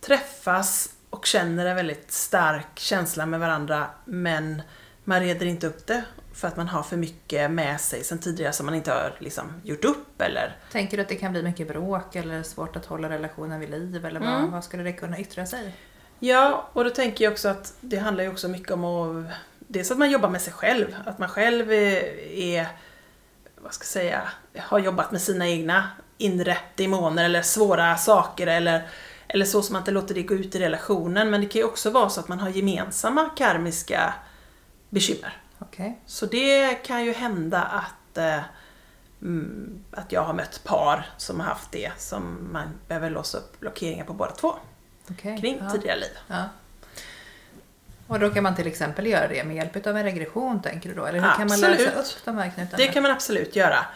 träffas 0.00 0.88
och 1.10 1.26
känner 1.26 1.66
en 1.66 1.76
väldigt 1.76 2.12
stark 2.12 2.66
känsla 2.78 3.26
med 3.26 3.40
varandra 3.40 3.86
men 4.04 4.62
man 5.04 5.20
reder 5.20 5.46
inte 5.46 5.66
upp 5.66 5.86
det 5.86 6.04
för 6.34 6.48
att 6.48 6.56
man 6.56 6.68
har 6.68 6.82
för 6.82 6.96
mycket 6.96 7.50
med 7.50 7.80
sig 7.80 8.04
sen 8.04 8.18
tidigare 8.18 8.52
som 8.52 8.66
man 8.66 8.74
inte 8.74 8.90
har 8.90 9.14
liksom 9.18 9.60
gjort 9.64 9.84
upp 9.84 10.20
eller 10.20 10.56
Tänker 10.72 10.96
du 10.96 11.02
att 11.02 11.08
det 11.08 11.16
kan 11.16 11.32
bli 11.32 11.42
mycket 11.42 11.68
bråk 11.68 12.16
eller 12.16 12.42
svårt 12.42 12.76
att 12.76 12.86
hålla 12.86 13.08
relationen 13.10 13.60
vid 13.60 13.70
liv 13.70 14.06
eller 14.06 14.20
vad, 14.20 14.28
Mm. 14.28 14.50
vad 14.50 14.64
skulle 14.64 14.82
det 14.82 14.92
kunna 14.92 15.18
yttra 15.18 15.46
sig? 15.46 15.74
Ja, 16.18 16.68
och 16.72 16.84
då 16.84 16.90
tänker 16.90 17.24
jag 17.24 17.32
också 17.32 17.48
att 17.48 17.74
det 17.80 17.96
handlar 17.96 18.24
ju 18.24 18.30
också 18.30 18.48
mycket 18.48 18.70
om 18.70 18.84
att 18.84 19.32
Dels 19.68 19.90
att 19.90 19.98
man 19.98 20.10
jobbar 20.10 20.28
med 20.28 20.42
sig 20.42 20.52
själv, 20.52 20.96
att 21.04 21.18
man 21.18 21.28
själv 21.28 21.72
är, 21.72 22.68
vad 23.56 23.74
ska 23.74 23.82
jag 23.82 23.88
säga, 23.88 24.28
har 24.58 24.78
jobbat 24.78 25.12
med 25.12 25.20
sina 25.20 25.48
egna 25.48 25.88
inre 26.18 26.58
demoner 26.76 27.24
eller 27.24 27.42
svåra 27.42 27.96
saker 27.96 28.46
eller, 28.46 28.88
eller 29.28 29.44
så 29.44 29.62
som 29.62 29.72
man 29.72 29.82
inte 29.82 29.90
låter 29.90 30.14
det 30.14 30.22
gå 30.22 30.34
ut 30.34 30.54
i 30.54 30.58
relationen. 30.58 31.30
Men 31.30 31.40
det 31.40 31.46
kan 31.46 31.58
ju 31.58 31.66
också 31.66 31.90
vara 31.90 32.08
så 32.08 32.20
att 32.20 32.28
man 32.28 32.40
har 32.40 32.48
gemensamma 32.48 33.30
karmiska 33.36 34.14
bekymmer. 34.90 35.42
Okej. 35.58 36.00
Så 36.06 36.26
det 36.26 36.74
kan 36.74 37.04
ju 37.04 37.12
hända 37.12 37.62
att, 37.62 38.18
eh, 38.18 38.40
mm, 39.22 39.84
att 39.90 40.12
jag 40.12 40.22
har 40.22 40.34
mött 40.34 40.64
par 40.64 41.06
som 41.16 41.40
har 41.40 41.46
haft 41.46 41.72
det, 41.72 41.92
som 41.98 42.48
man 42.52 42.68
behöver 42.88 43.10
låsa 43.10 43.38
upp 43.38 43.60
blockeringar 43.60 44.04
på 44.04 44.12
båda 44.12 44.32
två 44.32 44.54
Okej. 45.10 45.38
kring 45.40 45.58
ja. 45.60 45.70
tidigare 45.70 45.98
liv. 45.98 46.10
Ja. 46.28 46.44
Och 48.06 48.20
då 48.20 48.30
kan 48.30 48.42
man 48.42 48.56
till 48.56 48.66
exempel 48.66 49.06
göra 49.06 49.28
det 49.28 49.44
med 49.44 49.56
hjälp 49.56 49.86
av 49.86 49.96
en 49.96 50.02
regression 50.02 50.62
tänker 50.62 50.88
du 50.88 50.94
då? 50.94 51.04
Eller 51.04 51.18
hur 51.18 51.28
kan 51.28 51.38
man 51.38 51.50
Absolut. 51.52 51.80
lösa 51.80 51.98
upp 51.98 52.24
de 52.24 52.38
här 52.38 52.50
knutarna? 52.50 52.76
Det 52.76 52.86
kan 52.86 53.02
man 53.02 53.12
absolut 53.12 53.56
göra. 53.56 53.86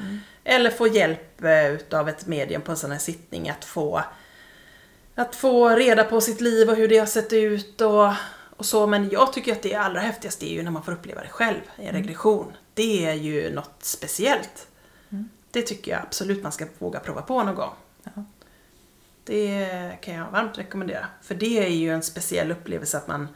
Eller 0.44 0.70
få 0.70 0.87
hjälp 0.87 1.44
eh, 1.44 1.66
utav 1.66 2.09
ett 2.09 2.27
medium 2.27 2.62
på 2.62 2.70
en 2.70 2.77
sån 2.77 2.90
här 2.90 2.99
sittning 2.99 3.49
att 3.49 3.64
få, 3.64 4.03
att 5.14 5.37
få 5.37 5.68
reda 5.68 6.05
på 6.05 6.20
sitt 6.20 6.40
liv 6.40 6.70
och 6.70 6.77
hur 6.77 6.88
det 6.88 6.99
har 6.99 7.07
sett 7.07 7.33
ut 7.33 7.81
och, 7.81 8.12
och 8.57 8.66
så. 8.66 8.87
Men 8.87 9.11
jag 9.11 9.33
tycker 9.33 9.53
att 9.53 9.62
det 9.62 9.75
allra 9.75 10.01
häftigaste 10.01 10.46
är 10.46 10.55
ju 10.55 10.62
när 10.62 10.70
man 10.70 10.83
får 10.83 10.92
uppleva 10.92 11.20
det 11.20 11.29
själv 11.29 11.61
i 11.79 11.87
en 11.87 11.92
regression. 11.94 12.53
Det 12.75 13.07
är 13.07 13.14
ju 13.14 13.55
något 13.55 13.77
speciellt. 13.81 14.66
Det 15.51 15.62
tycker 15.62 15.92
jag 15.92 16.01
absolut 16.01 16.42
man 16.42 16.53
ska 16.53 16.66
våga 16.79 17.01
prova 17.01 17.23
på 17.23 17.42
någon 17.42 17.55
gång. 17.55 17.75
Ja. 18.05 18.25
Det 19.31 19.69
kan 20.01 20.14
jag 20.14 20.31
varmt 20.31 20.59
rekommendera. 20.59 21.07
För 21.23 21.35
det 21.35 21.59
är 21.66 21.69
ju 21.71 21.90
en 21.95 22.03
speciell 22.03 22.51
upplevelse 22.51 22.97
att 22.99 23.09
man 23.09 23.29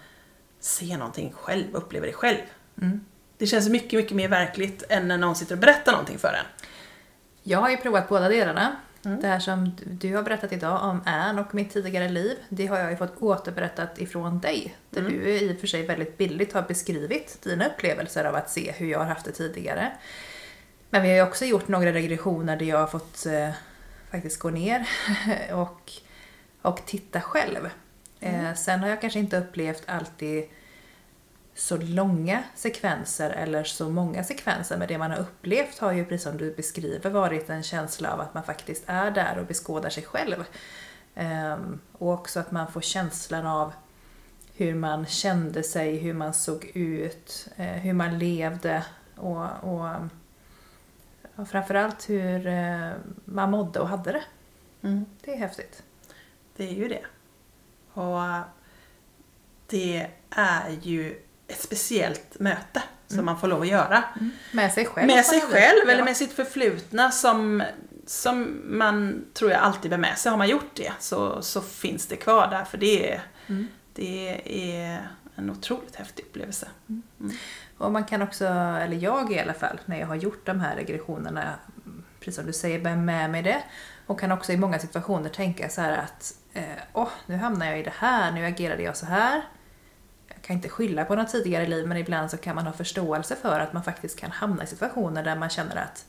ser 0.60 0.98
någonting 0.98 1.32
själv, 1.36 1.64
upplever 1.72 2.06
det 2.06 2.12
själv. 2.12 2.38
Mm. 2.82 3.04
Det 3.38 3.46
känns 3.46 3.68
mycket, 3.68 3.92
mycket 3.92 4.16
mer 4.16 4.28
verkligt 4.28 4.82
än 4.88 5.08
när 5.08 5.18
någon 5.18 5.36
sitter 5.36 5.54
och 5.54 5.58
berättar 5.60 5.92
någonting 5.92 6.18
för 6.18 6.28
en. 6.28 6.46
Jag 7.42 7.58
har 7.58 7.70
ju 7.70 7.76
provat 7.76 8.08
båda 8.08 8.28
delarna. 8.28 8.76
Mm. 9.04 9.20
Det 9.20 9.26
här 9.26 9.38
som 9.40 9.76
du- 9.84 10.16
har 10.16 10.22
berättat 10.22 10.52
idag 10.52 10.82
om 10.84 11.02
Anne 11.06 11.40
och 11.40 11.54
mitt 11.54 11.72
tidigare 11.72 12.08
liv, 12.08 12.36
det 12.48 12.66
har 12.66 12.78
jag 12.78 12.90
ju 12.90 12.96
fått 12.96 13.22
återberättat 13.22 13.98
ifrån 13.98 14.40
dig. 14.40 14.76
Där 14.90 15.00
Mm. 15.00 15.12
du 15.12 15.30
i 15.38 15.54
och 15.56 15.60
för 15.60 15.66
sig 15.66 15.86
väldigt 15.86 16.18
billigt 16.18 16.52
har 16.52 16.62
beskrivit 16.62 17.42
dina 17.42 17.66
upplevelser 17.66 18.24
av 18.24 18.34
att 18.34 18.50
se 18.50 18.72
hur 18.72 18.86
jag 18.90 18.98
har 18.98 19.06
haft 19.06 19.24
det 19.24 19.32
tidigare. 19.32 19.92
Men 20.90 21.02
vi 21.02 21.08
har 21.08 21.16
ju 21.16 21.22
också 21.22 21.44
gjort 21.44 21.68
några 21.68 21.92
regressioner 21.92 22.56
där 22.56 22.66
jag 22.66 22.78
har 22.78 22.86
fått 22.86 23.26
eh, 23.26 23.50
faktiskt 24.14 24.38
gå 24.38 24.50
ner 24.50 24.88
och, 25.52 25.92
och 26.62 26.86
titta 26.86 27.20
själv. 27.20 27.70
Eh, 28.20 28.54
sen 28.54 28.80
har 28.80 28.88
jag 28.88 29.00
kanske 29.00 29.18
inte 29.18 29.38
upplevt 29.38 29.82
alltid 29.86 30.44
så 31.54 31.76
långa 31.76 32.42
sekvenser 32.54 33.30
eller 33.30 33.64
så 33.64 33.90
många 33.90 34.24
sekvenser 34.24 34.76
men 34.76 34.88
det 34.88 34.98
man 34.98 35.10
har 35.10 35.18
upplevt 35.18 35.78
har 35.78 35.92
ju 35.92 36.04
precis 36.04 36.22
som 36.22 36.36
du 36.36 36.54
beskriver 36.54 37.10
varit 37.10 37.50
en 37.50 37.62
känsla 37.62 38.12
av 38.12 38.20
att 38.20 38.34
man 38.34 38.44
faktiskt 38.44 38.82
är 38.86 39.10
där 39.10 39.38
och 39.38 39.46
beskådar 39.46 39.90
sig 39.90 40.02
själv. 40.02 40.44
Ehm, 41.14 41.80
och 41.92 42.12
också 42.12 42.40
att 42.40 42.50
man 42.50 42.72
får 42.72 42.80
känslan 42.80 43.46
av 43.46 43.72
hur 44.56 44.74
man 44.74 45.06
kände 45.06 45.62
sig, 45.62 45.96
hur 45.96 46.14
man 46.14 46.34
såg 46.34 46.64
ut, 46.74 47.48
eh, 47.56 47.66
hur 47.66 47.92
man 47.92 48.18
levde 48.18 48.84
och, 49.16 49.46
och, 49.62 49.88
och 51.36 51.48
framförallt 51.48 52.08
hur 52.10 52.46
eh, 52.46 52.90
man 53.24 53.50
mådde 53.50 53.80
och 53.80 53.88
hade 53.88 54.12
det. 54.12 54.22
Mm. 54.82 55.04
Det 55.24 55.32
är 55.34 55.38
häftigt. 55.38 55.82
Det 56.56 56.64
är 56.68 56.72
ju 56.74 56.88
det. 56.88 57.04
Och 57.92 58.20
det 59.66 60.06
är 60.30 60.70
ju 60.82 61.20
ett 61.48 61.60
speciellt 61.62 62.40
möte 62.40 62.82
som 63.06 63.24
man 63.24 63.40
får 63.40 63.48
lov 63.48 63.60
att 63.60 63.68
göra. 63.68 64.04
Med 64.52 64.72
sig 64.72 64.84
själv. 64.86 65.06
Med 65.06 65.24
sig 65.24 65.40
själv 65.40 65.78
Ja. 65.86 65.92
eller 65.92 66.04
med 66.04 66.16
sitt 66.16 66.32
förflutna 66.32 67.10
som, 67.10 67.62
som 68.06 68.60
man 68.64 69.24
tror 69.34 69.50
jag 69.50 69.60
alltid 69.60 69.90
bär 69.90 69.98
med 69.98 70.18
sig. 70.18 70.30
Har 70.30 70.38
man 70.38 70.48
gjort 70.48 70.74
det 70.76 70.92
så, 70.98 71.42
så 71.42 71.60
finns 71.60 72.06
det 72.06 72.16
kvar 72.16 72.48
där 72.50 72.64
för 72.64 72.78
det 72.78 73.12
är, 73.12 73.22
Mm. 73.46 73.66
det 73.92 74.40
är 74.80 75.08
en 75.34 75.50
otroligt 75.50 75.96
häftig 75.96 76.24
upplevelse. 76.24 76.68
Och 77.78 77.92
man 77.92 78.04
kan 78.04 78.22
också, 78.22 78.44
eller 78.46 78.96
jag 78.96 79.32
i 79.32 79.40
alla 79.40 79.54
fall, 79.54 79.80
när 79.86 80.00
jag 80.00 80.06
har 80.06 80.14
gjort 80.14 80.46
de 80.46 80.60
här 80.60 80.76
regressionerna, 80.76 81.54
precis 82.18 82.36
som 82.36 82.46
du 82.46 82.52
säger, 82.52 82.80
bär 82.80 82.96
med 82.96 83.30
mig 83.30 83.42
det. 83.42 83.62
Och 84.06 84.20
kan 84.20 84.32
också 84.32 84.52
i 84.52 84.56
många 84.56 84.78
situationer 84.78 85.28
tänka 85.28 85.68
så 85.68 85.80
att, 85.80 86.34
eh, 86.52 86.64
åh, 86.92 87.08
nu 87.26 87.36
hamnar 87.36 87.66
jag 87.66 87.78
i 87.78 87.82
det 87.82 87.92
här, 87.96 88.32
nu 88.32 88.44
agerade 88.46 88.82
jag 88.82 88.96
så 88.96 89.06
här. 89.06 89.42
Jag 90.28 90.42
kan 90.42 90.56
inte 90.56 90.68
skylla 90.68 91.04
på 91.04 91.14
något 91.14 91.28
tidigare 91.28 91.66
liv, 91.66 91.88
men 91.88 91.96
ibland 91.96 92.30
så 92.30 92.36
kan 92.36 92.54
man 92.56 92.66
ha 92.66 92.72
förståelse 92.72 93.36
för 93.36 93.60
att 93.60 93.72
man 93.72 93.82
faktiskt 93.84 94.18
kan 94.20 94.30
hamna 94.30 94.64
i 94.64 94.66
situationer 94.66 95.24
där 95.24 95.36
man 95.36 95.50
känner 95.50 95.76
att 95.76 96.06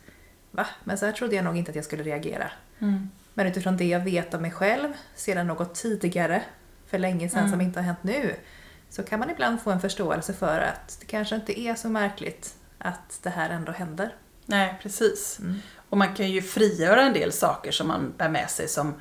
va? 0.52 0.66
Men 0.84 0.98
så 0.98 1.06
här 1.06 1.14
trodde 1.14 1.36
jag 1.36 1.46
nog 1.46 1.58
inte 1.58 1.72
att 1.72 1.76
jag 1.76 1.86
skulle 1.86 2.04
reagera. 2.04 2.52
Men 3.34 3.48
utifrån 3.48 3.78
det 3.78 3.86
jag 3.86 4.00
vet 4.00 4.34
om 4.34 4.42
mig 4.42 4.52
själv, 4.52 4.94
sedan 5.16 5.48
något 5.48 5.76
tidigare, 5.76 6.42
för 6.88 6.98
länge 6.98 7.30
sedan 7.30 7.50
som 7.50 7.62
inte 7.62 7.80
har 7.80 7.86
hänt 7.86 8.04
nu, 8.04 8.36
så 8.90 9.04
kan 9.04 9.20
man 9.20 9.30
ibland 9.30 9.62
få 9.62 9.72
en 9.72 9.80
förståelse 9.80 10.34
för 10.34 10.60
att 10.60 10.98
det 11.00 11.06
kanske 11.06 11.36
inte 11.36 11.60
är 11.60 11.76
så 11.76 11.90
märkligt 11.90 12.56
att 12.78 13.20
det 13.24 13.30
här 13.30 13.50
ändå 13.50 13.72
händer. 13.72 14.16
Nej, 14.46 14.80
precis. 14.82 15.40
Och 15.90 15.98
man 15.98 16.14
kan 16.14 16.32
ju 16.32 16.42
frigöra 16.42 17.02
en 17.02 17.14
del 17.14 17.32
saker 17.32 17.72
som 17.72 17.88
man 17.88 18.14
bär 18.18 18.30
med 18.30 18.50
sig 18.50 18.68
som, 18.68 18.94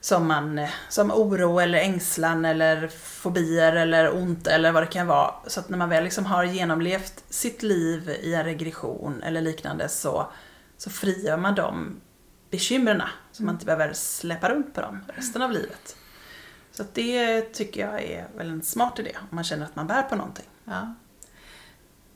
som, 0.00 0.28
man, 0.28 0.66
som 0.88 1.10
oro 1.10 1.58
eller 1.58 1.78
ängslan 1.78 2.44
eller 2.44 2.88
fobier 2.88 3.72
eller 3.72 4.14
ont 4.14 4.46
eller 4.46 4.72
vad 4.72 4.82
det 4.82 4.86
kan 4.86 5.06
vara. 5.06 5.34
Så 5.46 5.60
att 5.60 5.68
när 5.68 5.78
man 5.78 5.88
väl 5.88 6.04
liksom 6.04 6.26
har 6.26 6.44
genomlevt 6.44 7.24
sitt 7.28 7.62
liv 7.62 8.10
i 8.22 8.34
en 8.34 8.44
regression 8.44 9.22
eller 9.22 9.40
liknande 9.40 9.88
så, 9.88 10.32
så 10.76 10.90
frigör 10.90 11.36
man 11.36 11.54
de 11.54 12.00
bekymren 12.50 13.02
så 13.32 13.42
man 13.42 13.54
inte 13.54 13.66
behöver 13.66 13.92
släppa 13.92 14.48
runt 14.48 14.74
på 14.74 14.80
dem 14.80 15.04
resten 15.16 15.42
av 15.42 15.52
livet. 15.52 15.96
Så 16.76 16.84
det 16.92 17.42
tycker 17.42 17.80
jag 17.80 18.02
är 18.02 18.26
väl 18.36 18.50
en 18.50 18.62
smart 18.62 18.98
idé 18.98 19.12
om 19.20 19.36
man 19.36 19.44
känner 19.44 19.64
att 19.64 19.76
man 19.76 19.86
bär 19.86 20.02
på 20.02 20.16
någonting. 20.16 20.44
Ja. 20.64 20.94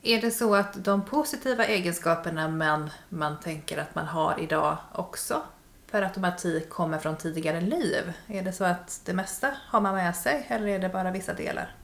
Är 0.03 0.21
det 0.21 0.31
så 0.31 0.55
att 0.55 0.85
de 0.85 1.05
positiva 1.05 1.65
egenskaperna 1.65 2.49
man, 2.49 2.91
man 3.09 3.41
tänker 3.41 3.79
att 3.79 3.95
man 3.95 4.07
har 4.07 4.41
idag 4.41 4.77
också 4.93 5.43
per 5.91 6.03
automatik 6.03 6.69
kommer 6.69 6.99
från 6.99 7.17
tidigare 7.17 7.61
liv? 7.61 8.13
Är 8.27 8.43
det 8.43 8.53
så 8.53 8.65
att 8.65 9.01
det 9.05 9.13
mesta 9.13 9.55
har 9.67 9.81
man 9.81 9.95
med 9.95 10.17
sig 10.17 10.47
eller 10.49 10.67
är 10.67 10.79
det 10.79 10.89
bara 10.89 11.11
vissa 11.11 11.35
delar? 11.35 11.75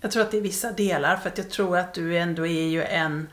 Jag 0.00 0.10
tror 0.10 0.22
att 0.22 0.30
det 0.30 0.36
är 0.36 0.42
vissa 0.42 0.72
delar 0.72 1.16
för 1.16 1.28
att 1.28 1.38
jag 1.38 1.50
tror 1.50 1.78
att 1.78 1.94
du 1.94 2.18
ändå 2.18 2.46
är 2.46 2.68
ju 2.68 2.82
en, 2.84 3.28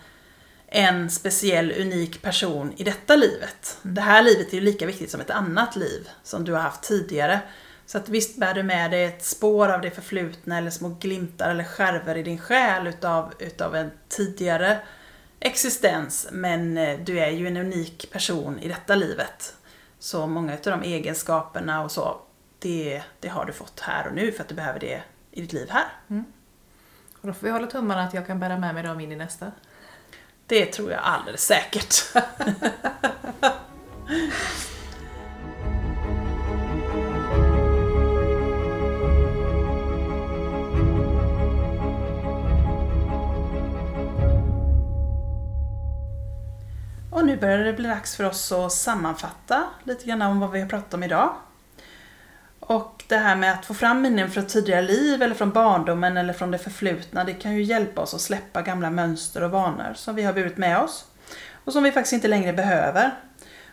en 0.68 1.10
speciell, 1.10 1.74
unik 1.82 2.22
person 2.22 2.74
i 2.78 2.84
detta 2.84 3.16
livet. 3.16 3.78
Det 3.82 4.02
här 4.02 4.24
livet 4.24 4.48
är 4.50 4.54
ju 4.54 4.62
lika 4.62 4.86
viktigt 4.86 5.12
som 5.12 5.22
ett 5.22 5.30
annat 5.30 5.76
liv 5.76 6.10
som 6.24 6.46
du 6.46 6.54
har 6.54 6.62
haft 6.62 6.84
tidigare. 6.84 7.42
Så 7.86 7.98
att 7.98 8.10
visst 8.10 8.38
bär 8.38 8.54
du 8.54 8.64
med 8.64 8.92
dig 8.92 9.04
ett 9.04 9.24
spår 9.24 9.70
av 9.70 9.82
det 9.82 9.92
förflutna 9.92 10.58
eller 10.58 10.72
små 10.72 10.90
glimtar 10.90 11.50
eller 11.50 11.64
skärvor 11.64 12.18
i 12.18 12.24
din 12.24 12.40
själ 12.40 12.88
utav, 12.88 13.34
utav 13.40 13.76
en 13.76 13.92
tidigare 14.10 14.80
existens. 15.40 16.28
Men 16.32 16.78
eh, 16.78 17.00
du 17.00 17.20
är 17.20 17.30
ju 17.30 17.48
en 17.48 17.58
unik 17.58 18.12
person 18.12 18.60
i 18.60 18.68
detta 18.68 18.96
livet. 18.96 19.56
Så 20.00 20.28
många 20.28 20.54
av 20.54 20.60
de 20.64 20.84
egenskaperna 20.84 21.84
och 21.84 21.92
så, 21.92 22.22
det, 22.60 23.04
det 23.20 23.28
har 23.28 23.46
du 23.46 23.54
fått 23.54 23.80
här 23.80 24.08
och 24.08 24.14
nu 24.14 24.32
för 24.32 24.44
att 24.44 24.50
du 24.50 24.56
behöver 24.56 24.80
det 24.80 25.04
i 25.32 25.42
ditt 25.42 25.54
liv 25.54 25.68
här. 25.70 25.86
Och 27.22 27.28
då 27.28 27.34
får 27.34 27.48
vi 27.48 27.52
hålla 27.52 27.68
tummarna 27.68 28.04
att 28.04 28.14
jag 28.14 28.28
kan 28.28 28.40
bära 28.40 28.58
med 28.58 28.74
mig 28.74 28.84
dem 28.84 29.00
in 29.00 29.12
i 29.12 29.16
nästa. 29.16 29.52
Det 30.48 30.66
tror 30.66 30.92
jag 30.92 31.00
alldeles 31.04 31.46
säkert. 31.46 31.96
nu 47.36 47.42
börjar 47.42 47.58
det 47.58 47.74
bli 47.74 47.88
dags 47.88 48.16
för 48.16 48.24
oss 48.24 48.52
att 48.52 48.72
sammanfatta 48.72 49.64
lite 49.84 50.06
grann 50.06 50.22
om 50.22 50.40
vad 50.40 50.52
vi 50.52 50.62
har 50.62 50.68
pratat 50.68 50.94
om 50.94 51.04
idag. 51.04 51.36
Och 52.60 53.04
det 53.08 53.18
här 53.18 53.36
med 53.36 53.54
att 53.54 53.66
få 53.66 53.74
fram 53.74 54.02
minnen 54.02 54.32
från 54.32 54.46
tidigare 54.46 54.82
liv 54.82 55.22
eller 55.22 55.36
från 55.36 55.52
barndomen 55.52 56.18
eller 56.18 56.34
från 56.34 56.52
det 56.52 56.58
förflutna, 56.58 57.24
det 57.24 57.34
kan 57.34 57.54
ju 57.54 57.64
hjälpa 57.64 58.02
oss 58.02 58.14
att 58.14 58.22
släppa 58.22 58.62
gamla 58.62 58.90
mönster 58.90 59.44
och 59.44 59.52
vanor 59.52 59.94
som 59.96 60.16
vi 60.16 60.24
har 60.24 60.34
burit 60.34 60.58
med 60.58 60.80
oss 60.80 61.06
och 61.66 61.74
som 61.74 61.84
vi 61.84 61.92
faktiskt 61.92 62.14
inte 62.14 62.28
längre 62.28 62.54
behöver. 62.54 63.12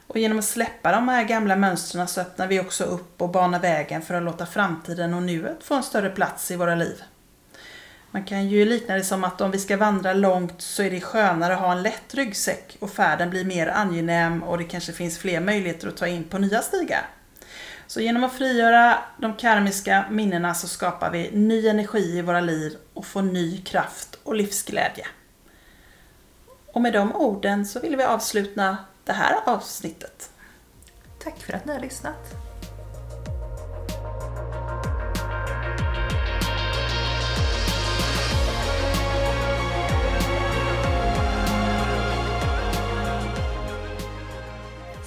Och 0.07 0.17
genom 0.17 0.39
att 0.39 0.45
släppa 0.45 0.93
de 0.93 1.09
här 1.09 1.25
gamla 1.25 1.57
mönstren 1.57 2.09
så 2.09 2.21
öppnar 2.21 2.47
vi 2.47 2.61
också 2.61 2.85
upp 2.85 3.23
och 3.23 3.29
banar 3.29 3.59
vägen 3.59 4.03
för 4.03 4.15
att 4.15 4.23
låta 4.23 4.47
framtiden 4.47 5.15
och 5.15 5.23
nuet 5.23 5.65
få 5.65 5.75
en 5.75 5.83
större 5.83 6.11
plats 6.11 6.51
i 6.51 6.57
våra 6.57 6.75
liv. 6.75 7.03
Man 8.15 8.25
kan 8.25 8.49
ju 8.49 8.65
likna 8.65 8.95
det 8.95 9.05
som 9.05 9.25
att 9.25 9.41
om 9.41 9.51
vi 9.51 9.59
ska 9.59 9.77
vandra 9.77 10.13
långt 10.13 10.63
så 10.63 10.83
är 10.83 10.91
det 10.91 11.01
skönare 11.01 11.55
att 11.55 11.61
ha 11.61 11.73
en 11.73 11.83
lätt 11.83 12.15
ryggsäck 12.15 12.77
och 12.81 12.91
färden 12.91 13.31
blir 13.31 13.45
mer 13.45 13.67
angenäm 13.67 14.43
och 14.43 14.59
det 14.59 14.65
kanske 14.65 14.93
finns 14.93 15.19
fler 15.19 15.41
möjligheter 15.41 15.89
att 15.89 15.97
ta 15.97 16.07
in 16.07 16.25
på 16.25 16.39
nya 16.39 16.63
stigar. 16.63 17.07
Så 17.87 18.01
genom 18.01 18.25
att 18.25 18.33
frigöra 18.33 18.99
de 19.19 19.37
karmiska 19.37 20.05
minnena 20.11 20.55
så 20.55 20.69
skapar 20.69 21.11
vi 21.11 21.31
ny 21.33 21.69
energi 21.69 22.19
i 22.19 22.23
våra 22.23 22.41
liv 22.41 22.77
och 22.95 23.07
får 23.07 23.23
ny 23.23 23.63
kraft 23.63 24.19
och 24.23 24.35
livsglädje. 24.35 25.07
Och 26.73 26.81
med 26.81 26.93
de 26.93 27.17
orden 27.17 27.67
så 27.67 27.81
vill 27.81 27.97
vi 27.97 28.05
avsluta 28.05 28.77
det 29.05 29.13
här 29.13 29.37
avsnittet. 29.45 30.31
Tack 31.25 31.39
för 31.39 31.53
att 31.53 31.65
ni 31.65 31.73
har 31.73 31.81
lyssnat. 31.81 32.52